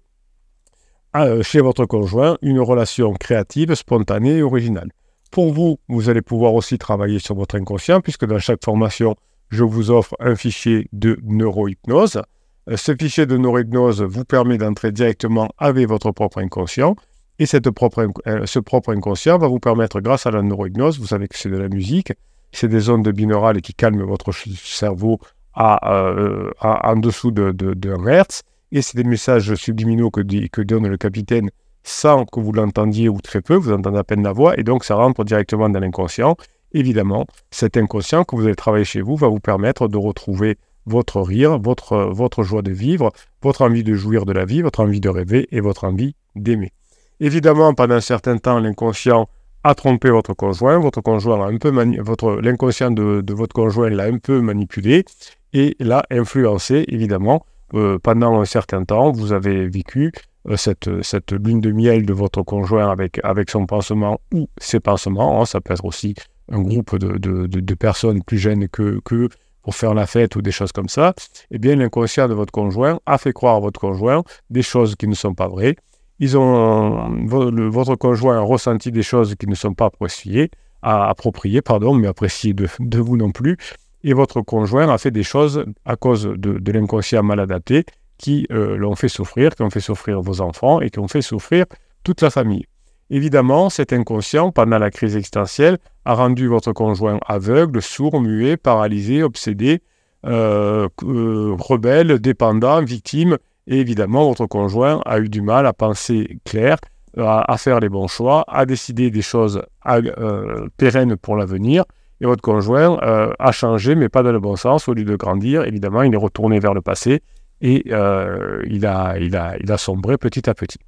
euh, 1.16 1.42
chez 1.42 1.60
votre 1.60 1.86
conjoint 1.86 2.38
une 2.42 2.60
relation 2.60 3.14
créative, 3.14 3.74
spontanée 3.74 4.38
et 4.38 4.44
originale. 4.44 4.92
Pour 5.32 5.52
vous, 5.52 5.80
vous 5.88 6.10
allez 6.10 6.22
pouvoir 6.22 6.54
aussi 6.54 6.78
travailler 6.78 7.20
sur 7.20 7.36
votre 7.36 7.56
inconscient 7.56 8.00
puisque 8.00 8.26
dans 8.26 8.40
chaque 8.40 8.64
formation, 8.64 9.16
je 9.50 9.64
vous 9.64 9.90
offre 9.90 10.16
un 10.20 10.36
fichier 10.36 10.88
de 10.94 11.20
neurohypnose. 11.24 12.22
Euh, 12.70 12.78
ce 12.78 12.96
fichier 12.96 13.26
de 13.26 13.38
neurohypnose 13.38 14.04
vous 14.04 14.24
permet 14.24 14.58
d'entrer 14.58 14.92
directement 14.92 15.50
avec 15.58 15.88
votre 15.88 16.12
propre 16.12 16.38
inconscient 16.38 16.96
et 17.40 17.46
cette 17.46 17.70
propre, 17.72 18.08
euh, 18.28 18.46
ce 18.46 18.60
propre 18.60 18.94
inconscient 18.94 19.38
va 19.38 19.48
vous 19.48 19.60
permettre, 19.60 20.02
grâce 20.02 20.26
à 20.26 20.32
la 20.32 20.42
neurohypnose, 20.42 21.00
vous 21.00 21.08
savez 21.08 21.28
que 21.28 21.38
c'est 21.38 21.50
de 21.50 21.58
la 21.58 21.70
musique, 21.70 22.14
c'est 22.52 22.68
des 22.68 22.90
ondes 22.90 23.08
binaurales 23.10 23.62
qui 23.62 23.74
calment 23.74 24.04
votre 24.04 24.32
cerveau 24.34 25.20
à, 25.54 25.92
euh, 25.92 26.52
en 26.62 26.96
dessous 26.98 27.32
de, 27.32 27.52
de, 27.52 28.10
Hertz, 28.10 28.44
et 28.72 28.82
c'est 28.82 28.98
des 28.98 29.04
messages 29.04 29.56
subliminaux 29.56 30.12
que, 30.12 30.22
que 30.48 30.62
donne 30.62 30.88
le 30.88 30.98
capitaine 30.98 31.50
sans 31.84 32.26
que 32.26 32.40
vous 32.40 32.52
l'entendiez 32.52 33.10
ou 33.10 33.20
très 33.22 33.42
peu, 33.42 33.56
vous 33.56 33.72
entendez 33.72 33.98
à 33.98 34.04
peine 34.04 34.24
la 34.24 34.34
voix, 34.34 34.60
et 34.60 34.64
donc 34.64 34.84
ça 34.84 34.96
rentre 34.96 35.24
directement 35.24 35.70
dans 35.70 35.80
l'inconscient. 35.80 36.36
Évidemment, 36.74 37.26
cet 37.52 37.78
inconscient 37.78 38.26
que 38.26 38.36
vous 38.36 38.46
allez 38.46 38.56
travailler 38.56 38.86
chez 38.86 39.02
vous 39.02 39.16
va 39.16 39.28
vous 39.28 39.40
permettre 39.40 39.88
de 39.88 39.98
retrouver 39.98 40.58
votre 40.86 41.22
rire, 41.22 41.58
votre, 41.58 41.98
votre 41.98 42.44
joie 42.44 42.62
de 42.62 42.72
vivre, 42.72 43.12
votre 43.42 43.62
envie 43.64 43.84
de 43.84 43.96
jouir 43.96 44.26
de 44.26 44.34
la 44.34 44.46
vie, 44.46 44.62
votre 44.62 44.82
envie 44.82 45.00
de 45.00 45.10
rêver 45.10 45.48
et 45.52 45.62
votre 45.62 45.86
envie 45.86 46.16
d'aimer. 46.36 46.72
Évidemment, 47.20 47.74
pendant 47.74 47.96
un 47.96 48.02
certain 48.02 48.38
temps, 48.38 48.60
l'inconscient 48.60 49.28
a 49.64 49.76
trompé 49.76 50.10
votre 50.10 50.34
conjoint, 50.34 50.80
votre 50.80 51.02
conjoint 51.02 51.46
un 51.46 51.58
peu 51.58 51.70
votre 52.02 52.40
l'inconscient 52.42 52.92
de, 52.92 53.34
votre 53.34 53.54
conjoint 53.54 53.90
l'a 53.90 54.06
un 54.06 54.18
peu 54.18 54.40
manipulé 54.40 55.04
et 55.52 55.76
l'a 55.80 56.06
influencé 56.12 56.86
évidemment 56.88 57.46
euh, 57.74 58.00
pendant 58.02 58.40
un 58.40 58.46
certain 58.46 58.86
temps. 58.86 59.12
Vous 59.12 59.34
avez 59.34 59.68
vécu 59.68 60.14
euh, 60.48 60.56
cette, 60.56 60.88
lune 61.34 61.60
de 61.60 61.72
miel 61.72 62.06
de 62.06 62.14
votre 62.14 62.42
conjoint 62.44 62.90
avec, 62.90 63.20
avec 63.24 63.50
son 63.50 63.66
pansement 63.66 64.22
ou 64.34 64.48
ses 64.58 64.80
pansements. 64.80 65.42
Hein. 65.42 65.46
ça 65.46 65.60
peut 65.60 65.74
être 65.74 65.84
aussi 65.84 66.16
un 66.50 66.62
groupe 66.62 66.98
de, 66.98 67.18
de, 67.18 67.74
personnes 67.76 68.24
plus 68.24 68.40
jeunes 68.40 68.70
que, 68.70 69.02
que 69.04 69.28
pour 69.62 69.76
faire 69.76 69.94
la 69.94 70.08
fête 70.08 70.38
ou 70.38 70.42
des 70.42 70.52
choses 70.52 70.72
comme 70.72 70.90
ça. 70.90 71.14
Eh 71.52 71.60
bien, 71.60 71.76
l'inconscient 71.76 72.30
de 72.30 72.34
votre 72.34 72.52
conjoint 72.52 73.00
a 73.06 73.18
fait 73.18 73.34
croire 73.34 73.58
à 73.58 73.60
votre 73.60 73.80
conjoint 73.80 74.24
des 74.50 74.64
choses 74.64 74.96
qui 74.96 75.08
ne 75.08 75.16
sont 75.16 75.34
pas 75.34 75.50
vraies 75.50 75.76
ils 76.20 76.38
ont, 76.38 77.26
votre 77.26 77.96
conjoint 77.96 78.38
a 78.38 78.42
ressenti 78.42 78.92
des 78.92 79.04
choses 79.04 79.36
qui 79.36 79.48
ne 79.48 79.56
sont 79.56 79.74
pas 79.74 79.86
appréciées, 79.86 80.52
appropriées, 80.82 81.62
pardon, 81.62 81.94
mais 81.94 82.08
appréciées 82.08 82.54
de, 82.54 83.00
vous 83.00 83.18
non 83.18 83.32
plus. 83.32 83.58
Et 84.04 84.14
votre 84.14 84.42
conjoint 84.42 84.90
a 84.90 84.98
fait 84.98 85.12
des 85.12 85.24
choses 85.24 85.66
à 85.86 85.96
cause 85.96 86.24
de, 86.24 86.72
l'inconscient 86.72 87.24
mal 87.24 87.40
adapté 87.40 87.86
qui 88.18 88.48
euh, 88.52 88.76
l'ont 88.76 88.96
fait 88.96 89.08
souffrir, 89.08 89.56
qui 89.56 89.62
ont 89.62 89.70
fait 89.70 89.80
souffrir 89.80 90.22
vos 90.22 90.42
enfants 90.42 90.82
et 90.82 90.90
qui 90.90 91.00
ont 91.00 91.08
fait 91.08 91.22
souffrir 91.22 91.66
toute 92.04 92.22
la 92.22 92.30
famille. 92.30 92.66
Évidemment, 93.10 93.70
cet 93.70 93.94
inconscient, 93.94 94.52
pendant 94.52 94.78
la 94.78 94.92
crise 94.92 95.16
existentielle, 95.16 95.78
a 96.06 96.14
rendu 96.14 96.48
votre 96.48 96.74
conjoint 96.74 97.18
aveugle, 97.28 97.82
sourd, 97.82 98.22
muet, 98.22 98.58
paralysé, 98.58 99.24
obsédé, 99.24 99.82
euh, 100.26 100.90
euh, 101.04 101.56
rebelle, 101.58 102.20
dépendant, 102.20 102.84
victime 102.84 103.38
et 103.70 103.80
évidemment, 103.80 104.28
votre 104.28 104.48
conjoint 104.48 105.00
a 105.06 105.20
eu 105.20 105.30
du 105.30 105.44
mal 105.44 105.68
à 105.68 105.74
penser 105.74 106.40
clair, 106.44 106.78
à, 107.16 107.56
faire 107.58 107.80
les 107.80 107.88
bons 107.88 108.08
choix, 108.08 108.44
à 108.48 108.66
décider 108.66 109.12
des 109.12 109.22
choses 109.22 109.62
euh, 109.88 110.68
pérennes 110.78 111.16
pour 111.16 111.38
l'avenir. 111.38 111.84
Et 112.20 112.26
votre 112.26 112.42
conjoint 112.42 113.00
euh, 113.04 113.32
a 113.38 113.52
changé, 113.52 113.94
mais 113.94 114.10
pas 114.10 114.24
dans 114.24 114.32
le 114.32 114.40
bon 114.40 114.56
sens. 114.56 114.88
Au 114.88 114.96
lieu 114.96 115.06
de 115.06 115.16
grandir, 115.16 115.66
évidemment, 115.66 116.02
il 116.02 116.12
est 116.12 116.18
retourné 116.18 116.60
vers 116.60 116.74
le 116.74 116.82
passé 116.82 117.22
et 117.62 117.84
euh, 117.92 118.64
il, 118.66 118.88
a, 118.88 119.78
sombré 119.78 120.18
petit 120.18 120.50
à 120.50 120.56
petit. 120.56 120.80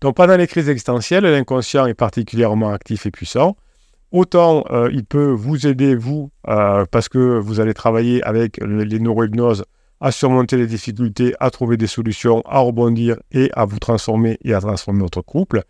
Donc 0.00 0.16
pendant 0.16 0.36
les 0.36 0.48
crises 0.48 0.68
existentielles, 0.68 1.22
l'inconscient 1.22 1.86
est 1.86 1.94
particulièrement 1.94 2.72
actif 2.72 3.06
et 3.06 3.12
puissant. 3.12 3.56
Autant 4.10 4.64
il 4.90 5.04
peut 5.04 5.30
vous 5.30 5.68
aider, 5.68 5.94
vous, 5.94 6.32
parce 6.42 7.08
que 7.08 7.38
vous 7.38 7.60
allez 7.60 7.74
travailler 7.74 8.24
avec 8.24 8.58
les 8.58 8.98
neurohypnoses 8.98 9.64
à 10.00 10.12
surmonter 10.12 10.56
les 10.56 10.66
difficultés, 10.66 11.34
à 11.40 11.50
trouver 11.50 11.76
des 11.76 11.86
solutions, 11.86 12.42
à 12.46 12.60
rebondir 12.60 13.16
et 13.32 13.50
à 13.54 13.64
vous 13.64 13.78
transformer 13.78 14.38
et 14.42 14.54
à 14.54 14.60
transformer 14.60 15.02
votre 15.02 15.22
couple. 15.22 15.62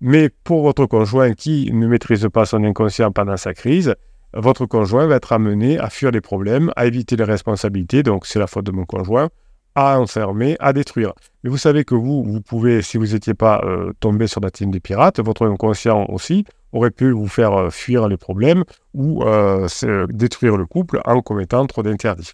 Mais 0.00 0.30
pour 0.44 0.62
votre 0.62 0.86
conjoint 0.86 1.32
qui 1.32 1.70
ne 1.72 1.86
maîtrise 1.86 2.26
pas 2.32 2.44
son 2.44 2.64
inconscient 2.64 3.12
pendant 3.12 3.36
sa 3.36 3.54
crise, 3.54 3.94
votre 4.34 4.66
conjoint 4.66 5.06
va 5.06 5.16
être 5.16 5.32
amené 5.32 5.78
à 5.78 5.90
fuir 5.90 6.10
les 6.10 6.20
problèmes, 6.20 6.72
à 6.76 6.86
éviter 6.86 7.16
les 7.16 7.24
responsabilités, 7.24 8.02
donc 8.02 8.26
c'est 8.26 8.38
la 8.38 8.46
faute 8.46 8.64
de 8.64 8.72
mon 8.72 8.84
conjoint, 8.84 9.28
à 9.74 9.98
enfermer, 9.98 10.56
à 10.60 10.72
détruire. 10.72 11.12
Mais 11.42 11.50
vous 11.50 11.58
savez 11.58 11.84
que 11.84 11.94
vous, 11.94 12.22
vous 12.22 12.40
pouvez, 12.40 12.82
si 12.82 12.96
vous 12.96 13.08
n'étiez 13.08 13.34
pas 13.34 13.60
euh, 13.64 13.92
tombé 14.00 14.26
sur 14.26 14.40
la 14.40 14.50
team 14.50 14.70
des 14.70 14.80
pirates, 14.80 15.20
votre 15.20 15.46
inconscient 15.46 16.06
aussi 16.08 16.44
aurait 16.72 16.90
pu 16.90 17.10
vous 17.10 17.28
faire 17.28 17.52
euh, 17.52 17.70
fuir 17.70 18.08
les 18.08 18.16
problèmes 18.16 18.64
ou 18.94 19.22
euh, 19.24 19.66
détruire 20.08 20.56
le 20.56 20.66
couple 20.66 21.00
en 21.04 21.20
commettant 21.20 21.66
trop 21.66 21.82
d'interdits. 21.82 22.32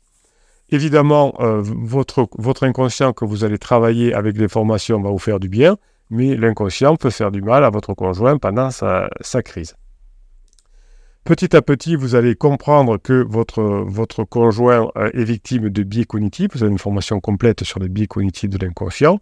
Évidemment, 0.70 1.34
euh, 1.40 1.62
votre, 1.62 2.28
votre 2.36 2.64
inconscient 2.64 3.12
que 3.12 3.24
vous 3.24 3.44
allez 3.44 3.58
travailler 3.58 4.12
avec 4.12 4.36
des 4.36 4.48
formations 4.48 5.00
va 5.00 5.10
vous 5.10 5.18
faire 5.18 5.40
du 5.40 5.48
bien, 5.48 5.78
mais 6.10 6.36
l'inconscient 6.36 6.96
peut 6.96 7.10
faire 7.10 7.30
du 7.30 7.40
mal 7.40 7.64
à 7.64 7.70
votre 7.70 7.94
conjoint 7.94 8.36
pendant 8.36 8.70
sa, 8.70 9.08
crise. 9.42 9.76
Petit 11.24 11.56
à 11.56 11.62
petit, 11.62 11.96
vous 11.96 12.14
allez 12.14 12.34
comprendre 12.34 12.98
que 12.98 13.24
votre, 13.28 13.62
votre 13.62 14.24
conjoint 14.24 14.90
euh, 14.96 15.10
est 15.14 15.24
victime 15.24 15.70
de 15.70 15.82
biais 15.82 16.04
cognitifs. 16.04 16.50
Vous 16.52 16.62
avez 16.62 16.72
une 16.72 16.78
formation 16.78 17.20
complète 17.20 17.64
sur 17.64 17.80
les 17.80 17.88
biais 17.88 18.06
cognitifs 18.06 18.50
de 18.50 18.58
l'inconscient. 18.58 19.20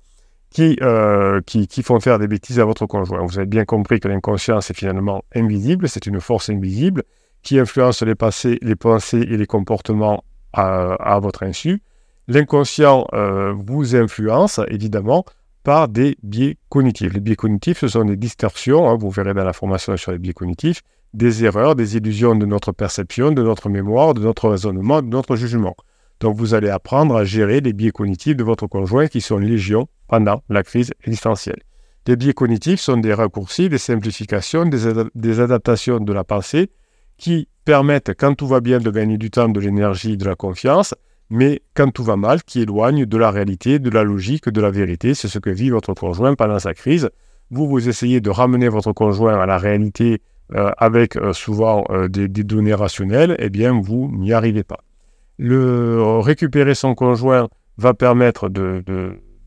qui, 0.51 0.79
qui, 1.47 1.67
qui, 1.69 1.83
font 1.83 2.01
faire 2.01 2.19
des 2.19 2.29
bêtises 2.29 2.59
à 2.59 2.65
votre 2.65 2.87
conjoint. 2.87 3.25
Vous 3.25 3.39
avez 3.39 3.47
bien 3.47 3.65
compris 3.65 4.01
que 4.01 4.09
l'inconscient, 4.09 4.61
c'est 4.61 4.77
finalement 4.77 5.23
invisible, 5.35 5.89
c'est 5.89 6.07
une 6.07 6.21
force 6.21 6.49
invisible 6.51 7.03
qui 7.43 7.59
influence 7.61 8.03
les, 8.03 8.15
passés, 8.17 8.59
les 8.63 8.75
pensées 8.75 9.27
et 9.29 9.37
les 9.37 9.47
comportements 9.47 10.25
à, 10.59 11.19
votre 11.21 11.43
insu. 11.43 11.83
L'inconscient 12.29 13.07
vous 13.67 13.97
influence, 13.97 14.61
évidemment, 14.69 15.25
par 15.67 15.89
des 15.89 16.17
biais 16.23 16.59
cognitifs. 16.69 17.13
Les 17.13 17.19
biais 17.19 17.35
cognitifs, 17.35 17.81
ce 17.81 17.89
sont 17.89 18.05
des 18.05 18.17
distorsions, 18.17 18.89
hein, 18.89 18.97
vous 18.97 19.11
verrez 19.11 19.35
dans 19.35 19.43
la 19.43 19.53
formation 19.53 19.97
sur 19.97 20.13
les 20.13 20.19
biais 20.19 20.33
cognitifs, 20.33 20.83
des 21.13 21.45
erreurs, 21.45 21.75
des 21.75 21.97
illusions 21.97 22.37
de 22.37 22.47
notre 22.47 22.71
perception, 22.71 23.33
de 23.33 23.43
notre 23.43 23.69
mémoire, 23.69 24.15
de 24.15 24.21
notre 24.21 24.49
raisonnement, 24.49 25.03
de 25.03 25.09
notre 25.09 25.35
jugement. 25.35 25.75
Donc 26.21 26.37
vous 26.37 26.55
allez 26.55 26.69
apprendre 26.69 27.17
à 27.17 27.25
gérer 27.25 27.61
les 27.61 27.73
biais 27.73 27.91
cognitifs 27.91 28.37
de 28.37 28.45
votre 28.45 28.69
conjoint 28.69 29.09
qui 29.09 29.21
sont 29.21 29.39
légion 29.39 29.89
pendant 30.07 30.43
la 30.49 30.63
crise 30.63 30.93
existentielle. 31.03 31.63
Les 32.07 32.15
biais 32.15 32.33
cognitifs 32.33 32.81
sont 32.81 32.99
des 32.99 33.13
raccourcis, 33.13 33.69
des 33.69 33.79
simplifications, 33.79 34.67
des 34.67 35.41
adaptations 35.41 35.99
de 35.99 36.13
la 36.13 36.23
pensée 36.23 36.71
qui 37.19 37.49
permettent, 37.67 38.13
quand 38.17 38.35
tout 38.35 38.47
va 38.47 38.61
bien, 38.61 38.79
de 38.79 38.91
gagner 38.91 39.19
du 39.19 39.31
temps, 39.31 39.51
de 39.51 39.61
l'énergie, 39.61 40.17
de 40.17 40.25
la 40.25 40.37
confiance, 40.37 40.95
mais 41.29 41.61
quand 41.75 41.91
tout 41.91 42.05
va 42.05 42.17
mal, 42.17 42.43
qui 42.45 42.63
éloigne 42.63 43.05
de 43.05 43.17
la 43.19 43.31
réalité, 43.31 43.79
de 43.79 43.91
la 43.91 44.05
logique, 44.05 44.49
de 44.49 44.61
la 44.61 44.71
vérité. 44.71 45.15
C'est 45.15 45.29
ce 45.29 45.39
que 45.41 45.51
vit 45.51 45.69
votre 45.71 45.93
conjoint 45.93 46.35
pendant 46.35 46.61
sa 46.61 46.73
crise. 46.73 47.11
Vous, 47.51 47.69
vous 47.69 47.89
essayez 47.89 48.21
de 48.21 48.31
ramener 48.31 48.69
votre 48.69 48.93
conjoint 48.93 49.39
à 49.39 49.47
la 49.47 49.59
réalité 49.59 50.23
euh, 50.55 50.71
avec 50.79 51.17
euh, 51.17 51.33
souvent 51.33 51.85
euh, 51.91 52.07
des, 52.09 52.29
données 52.29 52.75
rationnelles, 52.75 53.35
eh 53.41 53.51
bien, 53.51 53.81
vous 53.81 54.11
n'y 54.17 54.33
arrivez 54.33 54.63
pas. 54.63 54.79
Le, 55.39 56.21
récupérer 56.21 56.77
son 56.77 56.95
conjoint 56.95 57.49
va 57.79 57.95
permettre 57.95 58.49
de, 58.49 58.85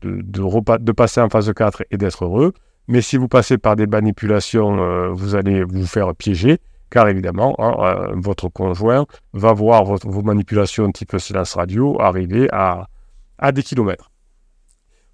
de, 0.02 0.92
passer 0.92 1.22
en 1.22 1.30
phase 1.30 1.52
4 1.52 1.84
et 1.90 1.96
d'être 1.96 2.26
heureux. 2.26 2.52
Mais 2.86 3.00
si 3.00 3.16
vous 3.16 3.28
passez 3.28 3.56
par 3.56 3.76
des 3.76 3.86
manipulations, 3.86 5.12
vous 5.12 5.34
allez 5.34 5.64
vous 5.64 5.86
faire 5.86 6.14
piéger 6.14 6.58
car 6.90 7.08
évidemment, 7.08 7.54
hein, 7.58 7.76
euh, 7.78 8.12
votre 8.16 8.48
conjoint 8.48 9.06
va 9.32 9.52
voir 9.52 9.84
vos 9.84 10.22
manipulations 10.22 10.90
type 10.90 11.16
silence 11.18 11.54
radio 11.54 12.00
arriver 12.00 12.48
à, 12.52 12.86
des 13.52 13.62
kilomètres. 13.62 14.10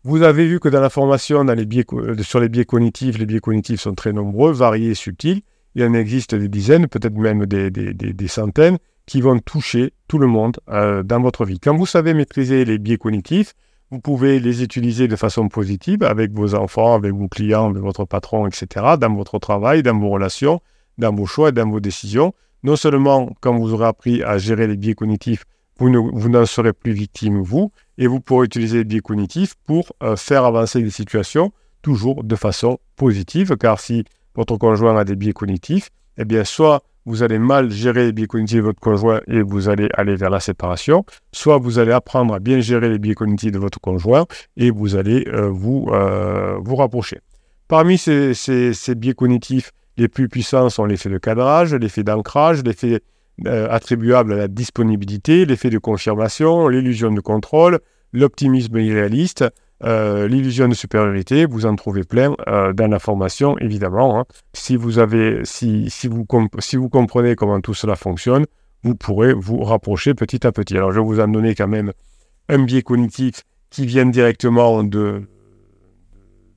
Vous 0.02 0.22
avez 0.22 0.46
vu 0.46 0.60
que 0.60 0.68
dans 0.68 0.80
la 0.80 0.90
formation 0.90 1.46
euh, 1.46 2.16
sur 2.22 2.40
les 2.40 2.48
biais 2.48 2.64
cognitifs, 2.64 3.18
les 3.18 3.26
biais 3.26 3.40
cognitifs 3.40 3.80
sont 3.80 3.94
très 3.94 4.12
nombreux, 4.12 4.52
variés 4.52 4.90
et 4.90 4.94
subtils. 4.94 5.42
Il 5.74 5.84
en 5.84 5.92
existe 5.92 6.34
des 6.34 6.48
dizaines, 6.48 6.86
peut-être 6.86 7.14
même 7.14 7.44
des, 7.44 8.28
centaines, 8.28 8.78
qui 9.04 9.20
vont 9.20 9.38
toucher 9.38 9.92
tout 10.08 10.18
le 10.18 10.26
monde 10.26 10.58
euh, 10.70 11.02
dans 11.02 11.20
votre 11.20 11.44
vie. 11.44 11.60
Quand 11.60 11.76
vous 11.76 11.86
savez 11.86 12.14
maîtriser 12.14 12.64
les 12.64 12.78
biais 12.78 12.96
cognitifs, 12.96 13.52
vous 13.90 14.00
pouvez 14.00 14.40
les 14.40 14.62
utiliser 14.62 15.06
de 15.06 15.16
façon 15.16 15.48
positive 15.48 16.02
avec 16.02 16.32
vos 16.32 16.54
enfants, 16.54 16.94
avec 16.94 17.12
vos 17.12 17.28
clients, 17.28 17.70
avec 17.70 17.82
votre 17.82 18.04
patron, 18.04 18.46
etc., 18.46 18.96
dans 18.98 19.14
votre 19.14 19.38
travail, 19.38 19.82
dans 19.82 19.98
vos 19.98 20.08
relations, 20.08 20.60
dans 20.98 21.14
vos 21.14 21.26
choix 21.26 21.50
et 21.50 21.52
dans 21.52 21.68
vos 21.68 21.80
décisions. 21.80 22.32
Non 22.62 22.76
seulement 22.76 23.30
quand 23.40 23.56
vous 23.56 23.72
aurez 23.72 23.86
appris 23.86 24.22
à 24.22 24.38
gérer 24.38 24.66
les 24.66 24.76
biais 24.76 24.94
cognitifs, 24.94 25.44
vous, 25.78 25.90
n'en 25.90 26.46
serez 26.46 26.72
plus 26.72 26.92
victime, 26.92 27.42
vous, 27.42 27.70
et 27.98 28.06
vous 28.06 28.20
pourrez 28.20 28.46
utiliser 28.46 28.78
les 28.78 28.84
biais 28.84 29.00
cognitifs 29.00 29.54
pour 29.64 29.92
euh, 30.02 30.16
faire 30.16 30.44
avancer 30.44 30.80
les 30.80 30.90
situations 30.90 31.52
toujours 31.82 32.24
de 32.24 32.34
façon 32.34 32.78
positive, 32.96 33.56
car 33.56 33.78
si 33.78 34.04
votre 34.34 34.56
conjoint 34.56 34.96
a 34.98 35.04
des 35.04 35.16
biais 35.16 35.32
cognitifs, 35.32 35.90
eh 36.18 36.24
bien, 36.24 36.44
soit 36.44 36.82
vous 37.04 37.22
allez 37.22 37.38
mal 37.38 37.70
gérer 37.70 38.06
les 38.06 38.12
biais 38.12 38.26
cognitifs 38.26 38.58
de 38.58 38.62
votre 38.62 38.80
conjoint 38.80 39.20
et 39.28 39.42
vous 39.42 39.68
allez 39.68 39.88
aller 39.94 40.16
vers 40.16 40.30
la 40.30 40.40
séparation, 40.40 41.04
soit 41.30 41.58
vous 41.58 41.78
allez 41.78 41.92
apprendre 41.92 42.34
à 42.34 42.40
bien 42.40 42.58
gérer 42.58 42.88
les 42.88 42.98
biais 42.98 43.14
cognitifs 43.14 43.52
de 43.52 43.58
votre 43.58 43.80
conjoint 43.80 44.26
et 44.56 44.70
vous 44.70 44.96
allez 44.96 45.24
euh, 45.28 45.48
vous, 45.48 45.86
euh, 45.92 46.58
vous 46.60 46.74
rapprocher. 46.74 47.20
Parmi 47.68 47.98
ces 47.98 48.94
biais 48.96 49.14
cognitifs, 49.14 49.70
les 49.96 50.08
plus 50.08 50.28
puissants 50.28 50.68
sont 50.68 50.84
l'effet 50.84 51.08
de 51.08 51.18
cadrage, 51.18 51.74
l'effet 51.74 52.04
d'ancrage, 52.04 52.62
l'effet 52.62 53.00
euh, 53.46 53.68
attribuable 53.70 54.32
à 54.32 54.36
la 54.36 54.48
disponibilité, 54.48 55.44
l'effet 55.44 55.70
de 55.70 55.78
confirmation, 55.78 56.68
l'illusion 56.68 57.10
de 57.10 57.20
contrôle, 57.20 57.80
l'optimisme 58.12 58.78
irréaliste, 58.78 59.44
euh, 59.84 60.26
l'illusion 60.26 60.68
de 60.68 60.74
supériorité. 60.74 61.44
Vous 61.44 61.66
en 61.66 61.76
trouvez 61.76 62.04
plein 62.04 62.34
euh, 62.48 62.72
dans 62.72 62.88
la 62.88 62.98
formation, 62.98 63.58
évidemment. 63.58 64.18
Hein. 64.18 64.24
Si, 64.54 64.76
vous 64.76 64.98
avez, 64.98 65.44
si, 65.44 65.90
si, 65.90 66.08
vous 66.08 66.26
si 66.58 66.76
vous 66.76 66.88
comprenez 66.88 67.34
comment 67.34 67.60
tout 67.60 67.74
cela 67.74 67.94
fonctionne, 67.96 68.46
vous 68.82 68.94
pourrez 68.94 69.34
vous 69.34 69.62
rapprocher 69.62 70.14
petit 70.14 70.46
à 70.46 70.52
petit. 70.52 70.76
Alors, 70.76 70.92
je 70.92 71.00
vais 71.00 71.06
vous 71.06 71.20
en 71.20 71.28
donner 71.28 71.54
quand 71.54 71.68
même 71.68 71.92
un 72.48 72.62
biais 72.62 72.82
cognitif 72.82 73.42
qui 73.70 73.84
vient 73.84 74.06
directement 74.06 74.82
de, 74.82 75.22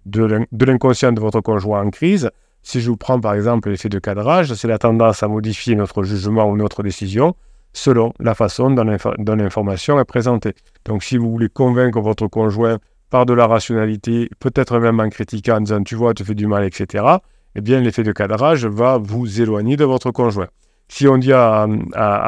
de 0.05 0.65
l'inconscient 0.65 1.11
de 1.11 1.19
votre 1.19 1.41
conjoint 1.41 1.85
en 1.85 1.89
crise. 1.89 2.29
Si 2.69 2.81
je 2.81 2.89
vous 2.91 2.97
prends 2.97 3.19
par 3.19 3.33
exemple 3.33 3.71
l'effet 3.71 3.89
de 3.89 3.97
cadrage, 3.97 4.53
c'est 4.53 4.67
la 4.67 4.77
tendance 4.77 5.23
à 5.23 5.27
modifier 5.27 5.75
notre 5.75 6.03
jugement 6.03 6.47
ou 6.47 6.55
notre 6.55 6.83
décision 6.83 7.33
selon 7.73 8.13
la 8.19 8.35
façon 8.35 8.69
dont 8.69 9.35
l'information 9.35 9.99
est 9.99 10.05
présentée. 10.05 10.53
Donc 10.85 11.01
si 11.01 11.17
vous 11.17 11.31
voulez 11.31 11.49
convaincre 11.49 11.99
votre 11.99 12.27
conjoint 12.27 12.77
par 13.09 13.25
de 13.25 13.33
la 13.33 13.47
rationalité, 13.47 14.29
peut-être 14.39 14.77
même 14.77 14.99
en 14.99 15.09
critiquant, 15.09 15.55
en 15.55 15.61
disant 15.61 15.81
tu 15.81 15.95
vois, 15.95 16.13
tu 16.13 16.23
fais 16.23 16.35
du 16.35 16.45
mal, 16.45 16.63
etc., 16.63 17.03
eh 17.55 17.61
bien 17.61 17.81
l'effet 17.81 18.03
de 18.03 18.11
cadrage 18.11 18.67
va 18.67 18.99
vous 18.99 19.41
éloigner 19.41 19.75
de 19.75 19.85
votre 19.85 20.11
conjoint. 20.11 20.49
Si 20.89 21.07
on 21.07 21.17
dit 21.17 21.33
à, 21.33 21.65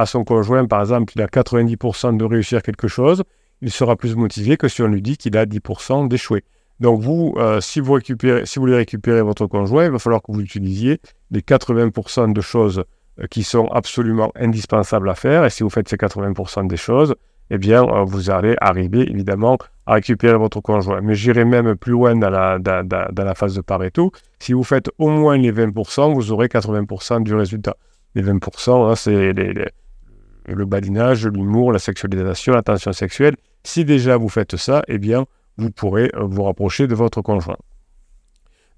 son 0.07 0.23
conjoint, 0.23 0.65
par 0.65 0.81
exemple, 0.81 1.11
qu'il 1.11 1.21
a 1.21 1.27
90% 1.27 2.17
de 2.17 2.25
réussir 2.25 2.63
quelque 2.63 2.87
chose, 2.87 3.21
il 3.61 3.69
sera 3.69 3.95
plus 3.95 4.15
motivé 4.15 4.57
que 4.57 4.67
si 4.67 4.81
on 4.81 4.87
lui 4.87 5.03
dit 5.03 5.17
qu'il 5.17 5.37
a 5.37 5.45
10% 5.45 6.07
d'échouer. 6.07 6.43
Donc 6.81 6.99
vous, 6.99 7.35
euh, 7.37 7.61
si, 7.61 7.79
vous 7.79 7.93
récupérez, 7.93 8.47
si 8.47 8.57
vous 8.57 8.63
voulez 8.63 8.75
récupérer 8.75 9.21
votre 9.21 9.45
conjoint, 9.45 9.85
il 9.85 9.91
va 9.91 9.99
falloir 9.99 10.23
que 10.23 10.31
vous 10.31 10.41
utilisiez 10.41 10.99
les 11.29 11.41
80% 11.41 12.33
de 12.33 12.41
choses 12.41 12.83
euh, 13.19 13.27
qui 13.29 13.43
sont 13.43 13.67
absolument 13.67 14.31
indispensables 14.35 15.07
à 15.07 15.13
faire. 15.13 15.45
Et 15.45 15.51
si 15.51 15.61
vous 15.61 15.69
faites 15.69 15.87
ces 15.87 15.95
80% 15.95 16.65
des 16.65 16.77
choses, 16.77 17.13
eh 17.51 17.59
bien, 17.59 17.83
euh, 17.83 18.03
vous 18.03 18.31
allez 18.31 18.55
arriver 18.59 19.01
évidemment 19.11 19.59
à 19.85 19.93
récupérer 19.93 20.39
votre 20.39 20.59
conjoint. 20.59 21.01
Mais 21.01 21.13
j'irai 21.13 21.45
même 21.45 21.75
plus 21.75 21.91
loin 21.91 22.15
dans 22.15 22.31
la, 22.31 22.57
dans, 22.57 22.83
dans 22.83 23.23
la 23.23 23.35
phase 23.35 23.53
de. 23.53 23.61
Si 24.39 24.53
vous 24.53 24.63
faites 24.63 24.89
au 24.97 25.09
moins 25.09 25.37
les 25.37 25.51
20%, 25.51 26.15
vous 26.15 26.31
aurez 26.31 26.47
80% 26.47 27.21
du 27.21 27.35
résultat. 27.35 27.77
Les 28.15 28.23
20%, 28.23 28.89
hein, 28.89 28.95
c'est 28.95 29.33
le 30.47 30.65
badinage, 30.65 31.27
l'humour, 31.27 31.73
la 31.73 31.79
sexualisation, 31.79 32.53
la 32.53 32.63
tension 32.63 32.91
sexuelle. 32.91 33.35
Si 33.63 33.85
déjà 33.85 34.17
vous 34.17 34.29
faites 34.29 34.55
ça, 34.55 34.81
eh 34.87 34.97
bien, 34.97 35.25
vous 35.61 35.71
pourrez 35.71 36.09
euh, 36.15 36.23
vous 36.23 36.43
rapprocher 36.43 36.87
de 36.87 36.95
votre 36.95 37.21
conjoint. 37.21 37.57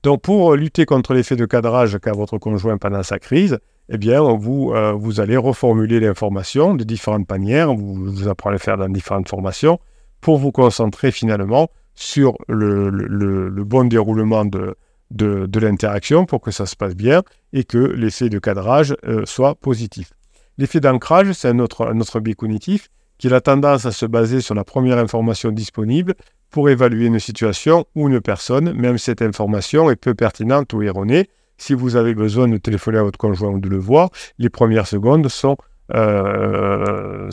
Donc 0.04 0.22
pour 0.22 0.54
euh, 0.54 0.58
lutter 0.58 0.86
contre 0.86 1.14
l'effet 1.14 1.36
de 1.36 1.46
cadrage 1.46 1.98
qu'a 2.00 2.12
votre 2.12 2.38
conjoint 2.38 2.78
pendant 2.78 3.04
sa 3.04 3.20
crise, 3.20 3.58
eh 3.90 3.98
bien 3.98 4.22
vous, 4.22 4.72
euh, 4.74 5.20
allez 5.20 5.38
reformuler 5.38 6.00
l'information 6.00 6.76
de 6.76 6.84
différentes 6.84 7.30
manières, 7.30 7.74
vous, 7.74 7.96
vous 7.96 8.28
apprenez 8.28 8.56
à 8.56 8.60
faire 8.60 8.78
dans 8.78 8.90
différentes 8.90 9.30
formations, 9.30 9.80
pour 10.22 10.38
vous 10.38 10.52
concentrer 10.52 11.12
finalement 11.12 11.70
sur 11.96 12.38
le, 12.48 13.50
bon 13.64 13.88
déroulement 13.88 14.46
de, 14.46 14.76
de, 15.12 15.60
l'interaction 15.60 16.26
pour 16.26 16.42
que 16.42 16.50
ça 16.50 16.66
se 16.66 16.76
passe 16.76 16.96
bien 16.96 17.24
et 17.52 17.66
que 17.66 17.78
l'effet 17.78 18.30
de 18.30 18.40
cadrage 18.40 18.96
soit 19.26 19.56
positif. 19.56 20.14
L'effet 20.58 20.80
d'ancrage, 20.80 21.34
c'est 21.34 21.50
un 21.50 21.60
autre, 21.60 21.86
un 21.86 22.00
autre 22.00 22.20
biais 22.22 22.36
cognitif 22.36 22.90
qui 23.24 23.34
a 23.34 23.40
tendance 23.40 23.86
à 23.86 23.94
se 23.94 24.06
baser 24.06 24.42
sur 24.42 24.54
la 24.54 24.66
première 24.66 24.98
information 24.98 25.50
disponible 25.52 26.14
pour 26.50 26.70
évaluer 26.70 27.06
une 27.06 27.20
situation 27.20 27.86
ou 27.96 28.10
une 28.10 28.20
personne, 28.20 28.74
même 28.74 28.98
si 28.98 29.06
cette 29.06 29.22
information 29.22 29.90
est 29.90 29.96
peu 29.96 30.14
pertinente 30.14 30.74
ou 30.74 30.82
erronée. 30.82 31.30
Si 31.58 31.74
vous 31.74 31.96
avez 31.96 32.16
besoin 32.16 32.50
de 32.50 32.58
téléphoner 32.58 32.98
à 32.98 33.04
votre 33.04 33.18
conjoint 33.18 33.52
ou 33.52 33.62
de 33.62 33.70
le 33.70 33.78
voir, 33.78 34.10
les 34.40 34.50
premières 34.50 34.88
secondes 34.88 35.30
sont, 35.30 35.56
euh, 35.96 37.30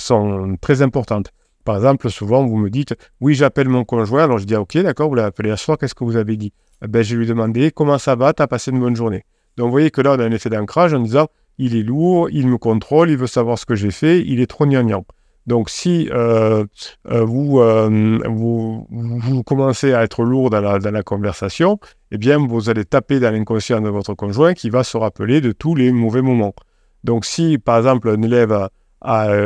très 0.61 0.81
importantes. 0.81 1.33
Par 1.65 1.75
exemple, 1.75 2.09
souvent, 2.09 2.47
vous 2.47 2.57
me 2.57 2.71
dites 2.71 2.95
Oui, 3.21 3.35
j'appelle 3.35 3.69
mon 3.69 3.83
conjoint. 3.83 4.23
Alors 4.23 4.39
je 4.39 4.45
dis 4.45 4.55
Ok, 4.55 4.79
d'accord, 4.79 5.09
vous 5.09 5.17
l'avez 5.17 5.27
appelé 5.27 5.51
à 5.51 5.57
soir, 5.57 5.77
qu'est-ce 5.77 5.97
que 5.97 6.05
vous 6.05 6.15
avez 6.15 6.37
dit? 6.37 6.53
Eh 6.85 6.87
ben, 6.87 7.03
Je 7.03 7.17
lui 7.17 7.25
ai 7.25 7.29
demandé 7.29 7.73
Comment 7.73 7.99
ça 7.99 8.15
va? 8.15 8.33
Tu 8.33 8.45
as 8.45 8.47
passé 8.47 8.71
une 8.71 8.79
bonne 8.79 8.95
journée? 8.95 9.25
Donc 9.57 9.67
vous 9.67 9.73
voyez 9.73 9.91
que 9.91 10.03
là, 10.03 10.13
on 10.13 10.21
a 10.21 10.25
un 10.25 10.31
effet 10.31 10.51
d'ancrage 10.51 10.95
en 10.95 11.01
disant 11.01 11.27
Il 11.59 11.75
est 11.75 11.83
lourd, 11.83 12.31
il 12.31 12.47
me 12.47 12.59
contrôle, 12.59 13.11
il 13.11 13.17
veut 13.17 13.27
savoir 13.27 13.59
ce 13.59 13.67
que 13.67 13.75
j'ai 13.75 13.91
fait, 13.91 14.21
il 14.21 14.41
est 14.41 14.47
trop 14.47 14.67
gnangnan. 14.67 15.05
Donc, 15.51 15.69
si 15.69 16.09
euh, 16.13 16.65
euh, 17.11 17.27
euh, 17.27 18.21
vous, 18.29 18.87
vous, 18.89 19.43
commencez 19.43 19.93
à 19.93 20.05
être 20.05 20.23
lourd 20.23 20.49
dans 20.49 20.61
la, 20.61 21.03
conversation, 21.03 21.81
eh 22.13 22.19
bien, 22.19 22.39
vous 22.39 22.71
allez 22.71 22.85
taper 22.85 23.19
dans 23.19 23.33
l'inconscient 23.33 23.81
de 23.81 23.89
votre 23.89 24.15
conjoint 24.15 24.55
qui 24.55 24.71
va 24.71 24.85
se 24.85 24.97
rappeler 24.97 25.41
de 25.41 25.51
tous 25.51 25.75
les 25.75 25.91
mauvais 25.91 26.23
moments. 26.23 26.55
Donc, 27.03 27.25
si, 27.25 27.59
par 27.59 27.79
exemple, 27.79 28.11
un 28.11 28.23
élève 28.23 28.69
arrive 29.03 29.43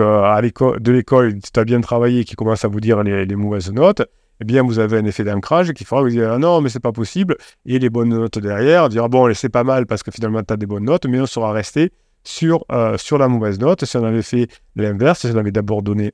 à 0.00 0.40
de 0.40 0.90
l'école, 0.90 1.34
tu 1.40 1.60
as 1.60 1.64
bien 1.64 1.82
travaillé, 1.82 2.24
qui 2.24 2.34
commence 2.34 2.64
à 2.64 2.68
vous 2.68 2.80
dire 2.80 3.02
les, 3.02 3.36
mauvaises 3.36 3.70
notes, 3.70 4.00
eh 4.40 4.44
bien, 4.46 4.62
vous 4.62 4.78
avez 4.78 4.96
un 4.96 5.04
effet 5.04 5.24
d'ancrage 5.24 5.74
qui 5.74 5.84
fera 5.84 6.00
vous 6.00 6.08
dire 6.08 6.32
ah 6.32 6.38
non, 6.38 6.62
mais 6.62 6.70
c'est 6.70 6.80
pas 6.80 6.92
possible. 6.92 7.36
Et 7.66 7.78
les 7.78 7.90
bonnes 7.90 8.08
notes 8.08 8.38
derrière, 8.38 8.88
dire 8.88 9.10
bon, 9.10 9.30
c'est 9.34 9.50
pas 9.50 9.64
mal 9.64 9.84
parce 9.84 10.02
que 10.02 10.10
finalement, 10.10 10.42
tu 10.42 10.54
as 10.54 10.56
des 10.56 10.64
bonnes 10.64 10.86
notes, 10.86 11.04
mais 11.04 11.20
on 11.20 11.26
sera 11.26 11.52
resté 11.52 11.92
sur, 12.24 12.64
euh, 12.72 12.98
sur 12.98 13.18
la 13.18 13.28
mauvaise 13.28 13.58
note. 13.58 13.84
Si 13.84 13.96
on 13.96 14.04
avait 14.04 14.22
fait 14.22 14.48
l'inverse, 14.76 15.20
si 15.20 15.26
on 15.28 15.36
avait 15.36 15.52
d'abord 15.52 15.82
donné 15.82 16.12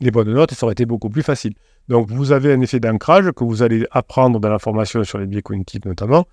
les 0.00 0.10
bonnes 0.10 0.32
notes, 0.32 0.52
ça 0.52 0.66
aurait 0.66 0.72
été 0.72 0.86
beaucoup 0.86 1.08
plus 1.08 1.22
facile. 1.22 1.54
Donc, 1.88 2.10
vous 2.10 2.32
avez 2.32 2.52
un 2.52 2.60
effet 2.60 2.80
d'ancrage 2.80 3.30
que 3.32 3.44
vous 3.44 3.62
allez 3.62 3.86
apprendre 3.90 4.40
dans 4.40 4.50
la 4.50 4.58
formation 4.58 5.04
sur 5.04 5.18
les 5.18 5.26
biais 5.26 5.42
cognitifs 5.42 5.84
notamment 5.84 6.26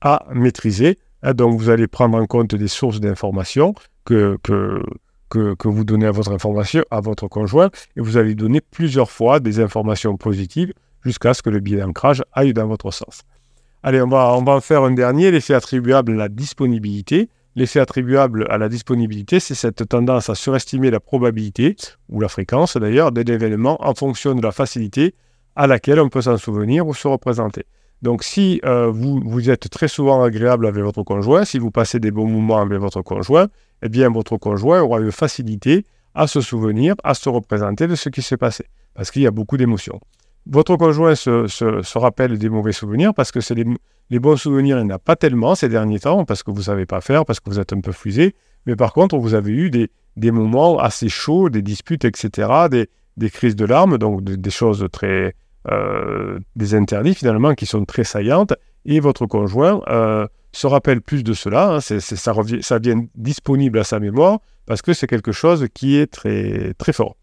à 0.00 0.26
maîtriser. 0.32 0.98
Hein. 1.22 1.34
donc, 1.34 1.58
vous 1.58 1.70
allez 1.70 1.86
prendre 1.86 2.18
en 2.18 2.26
compte 2.26 2.54
des 2.54 2.68
sources 2.68 3.00
d'informations 3.00 3.74
que, 4.04 4.38
que, 4.42 4.82
que, 5.28 5.68
vous 5.68 5.84
donnez 5.84 6.06
à 6.06 6.12
votre 6.12 6.32
information, 6.32 6.84
à 6.90 7.00
votre 7.00 7.26
conjoint, 7.28 7.70
et 7.96 8.00
vous 8.00 8.16
allez 8.16 8.34
donner 8.34 8.60
plusieurs 8.60 9.10
fois 9.10 9.40
des 9.40 9.60
informations 9.60 10.16
positives 10.16 10.72
jusqu'à 11.04 11.34
ce 11.34 11.42
que 11.42 11.50
le 11.50 11.60
biais 11.60 11.78
d'ancrage 11.78 12.22
aille 12.32 12.52
dans 12.52 12.66
votre 12.66 12.90
sens. 12.90 13.22
Allez, 13.82 14.00
on 14.02 14.08
va, 14.08 14.34
on 14.34 14.42
va 14.42 14.52
en 14.52 14.60
faire 14.60 14.82
un 14.82 14.90
dernier, 14.90 15.30
l'effet 15.30 15.54
attribuable 15.54 16.12
à 16.12 16.16
la 16.16 16.28
disponibilité. 16.28 17.28
L'effet 17.56 17.80
attribuable 17.80 18.46
à 18.50 18.58
la 18.58 18.68
disponibilité, 18.68 19.40
c'est 19.40 19.54
cette 19.54 19.88
tendance 19.88 20.30
à 20.30 20.34
surestimer 20.34 20.90
la 20.90 21.00
probabilité, 21.00 21.76
ou 22.08 22.20
la 22.20 22.28
fréquence 22.28 22.76
d'ailleurs, 22.76 23.10
d'un 23.10 23.24
événement 23.24 23.76
en 23.84 23.94
fonction 23.94 24.34
de 24.34 24.42
la 24.42 24.52
facilité 24.52 25.14
à 25.56 25.66
laquelle 25.66 25.98
on 25.98 26.08
peut 26.08 26.22
s'en 26.22 26.36
souvenir 26.36 26.86
ou 26.86 26.94
se 26.94 27.08
représenter. 27.08 27.64
Donc 28.00 28.22
si 28.22 28.60
euh, 28.64 28.90
vous, 28.92 29.50
êtes 29.50 29.68
très 29.70 29.88
souvent 29.88 30.22
agréable 30.22 30.66
avec 30.66 30.84
votre 30.84 31.02
conjoint, 31.02 31.44
si 31.44 31.58
vous 31.58 31.72
passez 31.72 31.98
des 31.98 32.12
bons 32.12 32.28
moments 32.28 32.60
avec 32.60 32.78
votre 32.78 33.02
conjoint, 33.02 33.48
eh 33.82 33.88
bien 33.88 34.08
votre 34.08 34.36
conjoint 34.36 34.80
aura 34.82 35.00
une 35.00 35.10
facilité 35.10 35.84
à 36.14 36.26
se 36.26 36.40
souvenir, 36.40 36.94
à 37.02 37.14
se 37.14 37.28
représenter 37.28 37.88
de 37.88 37.96
ce 37.96 38.08
qui 38.08 38.22
s'est 38.22 38.36
passé, 38.36 38.66
parce 38.94 39.10
qu'il 39.10 39.22
y 39.22 39.26
a 39.26 39.32
beaucoup 39.32 39.56
d'émotions. 39.56 40.00
Votre 40.50 40.76
conjoint 40.76 41.14
se, 41.14 41.98
rappelle 41.98 42.38
des 42.38 42.48
mauvais 42.48 42.72
souvenirs, 42.72 43.12
parce 43.12 43.32
que 43.32 43.40
c'est 43.40 43.54
les, 43.54 44.18
bons 44.18 44.36
souvenirs, 44.36 44.78
il 44.78 44.86
n'y 44.86 44.92
en 44.92 44.94
a 44.94 44.98
pas 44.98 45.14
tellement 45.14 45.54
ces 45.54 45.68
derniers 45.68 46.00
temps, 46.00 46.24
parce 46.24 46.42
que 46.42 46.50
vous 46.50 46.58
ne 46.58 46.64
savez 46.64 46.86
pas 46.86 47.02
faire, 47.02 47.26
parce 47.26 47.38
que 47.38 47.50
vous 47.50 47.60
êtes 47.60 47.72
un 47.74 47.80
peu 47.80 47.92
fusé, 47.92 48.34
mais 48.64 48.74
par 48.74 48.94
contre, 48.94 49.18
vous 49.18 49.34
avez 49.34 49.52
eu 49.52 49.70
des, 49.70 50.30
moments 50.30 50.78
assez 50.78 51.10
chauds, 51.10 51.50
des 51.50 51.60
disputes, 51.60 52.04
etc., 52.06 52.86
des, 53.16 53.30
crises 53.30 53.56
de 53.56 53.66
larmes, 53.66 53.98
donc 53.98 54.24
des 54.24 54.50
choses 54.50 54.86
très... 54.90 55.34
Euh, 55.70 56.38
des 56.56 56.74
interdits 56.74 57.14
finalement 57.14 57.52
qui 57.54 57.66
sont 57.66 57.84
très 57.84 58.04
saillantes, 58.04 58.54
et 58.86 59.00
votre 59.00 59.26
conjoint 59.26 59.82
euh, 59.88 60.26
se 60.52 60.66
rappelle 60.66 61.02
plus 61.02 61.22
de 61.24 61.34
cela, 61.34 61.74
hein, 61.74 61.80
ça, 61.80 62.32
revient, 62.32 62.62
ça 62.62 62.78
vient 62.78 63.04
disponible 63.14 63.78
à 63.78 63.84
sa 63.84 64.00
mémoire 64.00 64.38
parce 64.64 64.82
que 64.82 64.92
c'est 64.94 65.06
quelque 65.06 65.32
chose 65.32 65.66
qui 65.74 65.96
est 65.96 66.06
très, 66.06 66.72
très 66.78 66.92
fort. 66.92 67.16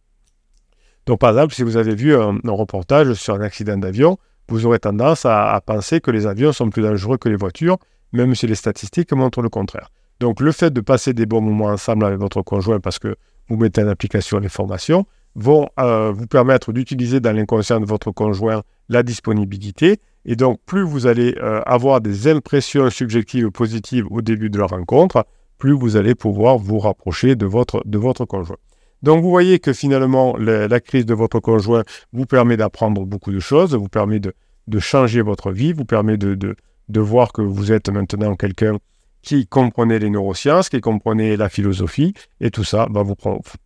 Donc 1.06 1.20
par 1.20 1.32
exemple, 1.32 1.54
si 1.54 1.64
vous 1.64 1.78
avez 1.78 1.96
vu 1.96 2.16
un, 2.16 2.40
reportage 2.46 3.14
sur 3.14 3.36
un 3.36 3.42
accident 3.42 3.78
d'avion, 3.78 4.18
vous 4.50 4.66
aurez 4.66 4.80
tendance 4.80 5.26
à, 5.26 5.60
penser 5.66 6.02
que 6.02 6.12
les 6.12 6.28
avions 6.28 6.52
sont 6.52 6.70
plus 6.70 6.84
dangereux 6.84 7.18
que 7.18 7.30
les 7.30 7.36
voitures, 7.36 7.78
même 8.14 8.36
si 8.36 8.48
les 8.48 8.56
statistiques 8.56 9.12
montrent 9.14 9.42
le 9.42 9.50
contraire. 9.50 9.92
Donc 10.20 10.40
le 10.40 10.52
fait 10.52 10.72
de 10.72 10.82
passer 10.82 11.14
des 11.14 11.26
bons 11.26 11.42
moments 11.42 11.66
ensemble 11.66 12.06
avec 12.06 12.20
votre 12.20 12.42
conjoint 12.42 12.80
parce 12.80 13.00
que 13.00 13.16
vous 13.50 13.58
mettez 13.58 13.84
en 13.84 13.88
application 13.88 14.40
les 14.40 14.50
formations 14.50 15.06
vont 15.36 15.68
euh, 15.80 16.12
vous 16.16 16.28
permettre 16.28 16.72
d'utiliser 16.72 17.20
dans 17.20 17.36
l'inconscient 17.36 17.80
de 17.80 17.86
votre 17.86 18.12
conjoint 18.12 18.64
la 18.88 19.04
disponibilité 19.04 20.00
et 20.26 20.36
donc, 20.36 20.60
plus 20.66 20.82
vous 20.82 21.06
allez 21.06 21.36
euh, 21.38 21.62
avoir 21.66 22.02
des 22.02 22.28
impressions 22.28 22.90
subjectives 22.90 23.52
positives 23.52 24.08
au 24.10 24.22
début 24.22 24.50
de 24.50 24.58
la 24.58 24.66
rencontre, 24.66 25.26
plus 25.60 25.74
vous 25.74 25.98
allez 25.98 26.16
pouvoir 26.16 26.58
vous 26.58 26.80
rapprocher 26.80 27.36
de 27.36 27.46
votre, 27.46 27.84
de 27.86 27.98
votre 28.00 28.26
conjoint. 28.26 28.58
Donc, 29.06 29.22
vous 29.22 29.30
voyez 29.30 29.60
que 29.60 29.72
finalement, 29.72 30.36
la, 30.36 30.80
crise 30.80 31.06
de 31.06 31.14
votre 31.14 31.40
conjoint 31.40 31.84
vous 32.12 32.26
permet 32.26 32.58
d'apprendre 32.58 33.06
beaucoup 33.06 33.32
de 33.32 33.40
choses, 33.40 33.76
vous 33.76 33.88
permet 33.88 34.20
de, 34.20 34.34
changer 34.80 35.22
votre 35.22 35.52
vie, 35.52 35.74
vous 35.74 35.86
permet 35.86 36.18
de, 36.18 36.56
voir 36.90 37.32
que 37.32 37.44
vous 37.44 37.72
êtes 37.72 37.88
maintenant 37.90 38.36
quelqu'un 38.36 38.80
qui 39.22 39.46
comprenait 39.46 40.00
les 40.00 40.10
neurosciences, 40.10 40.70
qui 40.70 40.82
comprenait 40.82 41.38
la 41.38 41.50
philosophie, 41.50 42.16
et 42.42 42.50
tout 42.50 42.64
ça 42.64 42.88
va 42.90 43.04
vous, 43.04 43.16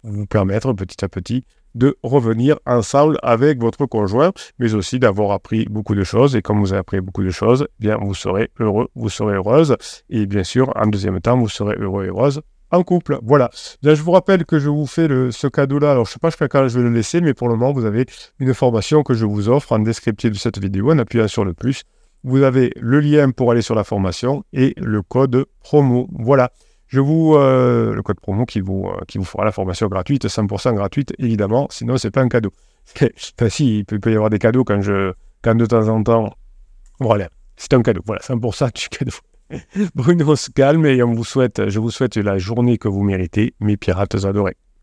vous 0.03 0.25
permettre 0.25 0.73
petit 0.73 1.05
à 1.05 1.07
petit 1.07 1.45
de 1.73 1.97
revenir 2.03 2.59
ensemble 2.65 3.17
avec 3.23 3.61
votre 3.61 3.85
conjoint, 3.85 4.33
mais 4.57 4.73
aussi 4.73 4.99
d'avoir 4.99 5.31
appris 5.31 5.67
beaucoup 5.69 5.95
de 5.95 6.03
choses. 6.03 6.35
Et 6.35 6.41
comme 6.41 6.59
vous 6.59 6.73
avez 6.73 6.81
appris 6.81 6.99
beaucoup 6.99 7.23
de 7.23 7.29
choses, 7.29 7.65
eh 7.79 7.83
bien 7.83 7.95
vous 7.95 8.13
serez 8.13 8.51
heureux, 8.59 8.89
vous 8.93 9.09
serez 9.09 9.35
heureuse. 9.35 9.77
Et 10.09 10.25
bien 10.25 10.43
sûr, 10.43 10.73
en 10.75 10.87
deuxième 10.87 11.21
temps, 11.21 11.37
vous 11.37 11.47
serez 11.47 11.77
heureux 11.77 12.03
et 12.03 12.09
heureuse 12.09 12.41
en 12.71 12.83
couple. 12.83 13.19
Voilà. 13.23 13.49
je 13.83 14.01
vous 14.01 14.11
rappelle 14.11 14.45
que 14.45 14.59
je 14.59 14.69
vous 14.69 14.85
fais 14.85 15.07
ce 15.31 15.47
cadeau-là. 15.47 15.91
Alors, 15.91 16.05
je 16.05 16.11
ne 16.11 16.13
sais 16.13 16.19
pas 16.19 16.29
jusqu'à 16.29 16.47
quand 16.47 16.67
je 16.67 16.77
vais 16.77 16.83
le 16.83 16.93
laisser, 16.93 17.21
mais 17.21 17.33
pour 17.33 17.47
le 17.47 17.55
moment, 17.55 17.73
vous 17.73 17.85
avez 17.85 18.05
une 18.39 18.53
formation 18.53 19.03
que 19.03 19.13
je 19.13 19.25
vous 19.25 19.49
offre 19.49 19.71
en 19.71 19.79
descriptif 19.79 20.31
de 20.31 20.37
cette 20.37 20.59
vidéo 20.59 20.91
en 20.91 20.99
appuyant 20.99 21.27
sur 21.27 21.45
le 21.45 21.53
plus. 21.53 21.83
Vous 22.23 22.43
avez 22.43 22.71
le 22.75 22.99
lien 22.99 23.31
pour 23.31 23.51
aller 23.51 23.61
sur 23.61 23.75
la 23.75 23.83
formation 23.83 24.43
et 24.51 24.73
le 24.77 25.01
code 25.01 25.45
promo. 25.61 26.07
Voilà. 26.11 26.51
Je 26.87 26.99
vous 26.99 27.35
euh, 27.35 27.93
le 27.93 28.01
code 28.01 28.19
promo 28.19 28.45
qui 28.45 28.61
vous, 28.61 28.87
euh, 28.87 28.99
qui 29.07 29.19
vous 29.19 29.23
fera 29.23 29.45
la 29.45 29.51
formation 29.51 29.87
gratuite, 29.87 30.25
100% 30.25 30.73
gratuite 30.73 31.13
évidemment, 31.19 31.67
sinon 31.69 31.97
c'est 31.97 32.09
pas 32.09 32.21
un 32.21 32.27
cadeau. 32.27 32.51
enfin 32.95 33.49
si, 33.49 33.79
il 33.79 33.85
peut, 33.85 34.11
y 34.11 34.15
avoir 34.15 34.31
des 34.31 34.39
cadeaux 34.39 34.63
quand 34.63 34.81
je 34.81 35.13
quand 35.43 35.53
de 35.53 35.67
temps 35.67 35.87
en 35.87 36.01
temps. 36.01 36.33
Voilà, 36.99 37.29
c'est 37.57 37.73
un 37.73 37.83
cadeau. 37.83 38.01
Voilà, 38.05 38.21
100% 38.21 38.73
du 38.73 38.89
cadeau. 38.89 39.11
Bruno 39.95 40.35
se 40.35 40.49
calme 40.55 40.85
et 40.85 41.01
on 41.03 41.13
vous 41.13 41.23
souhaite, 41.23 41.69
je 41.69 41.79
vous 41.79 41.91
souhaite 41.91 42.17
la 42.17 42.37
journée 42.37 42.77
que 42.77 42.87
vous 42.87 43.03
méritez, 43.03 43.53
mes 43.59 43.77
pirates 43.77 44.25
adorés. 44.25 44.57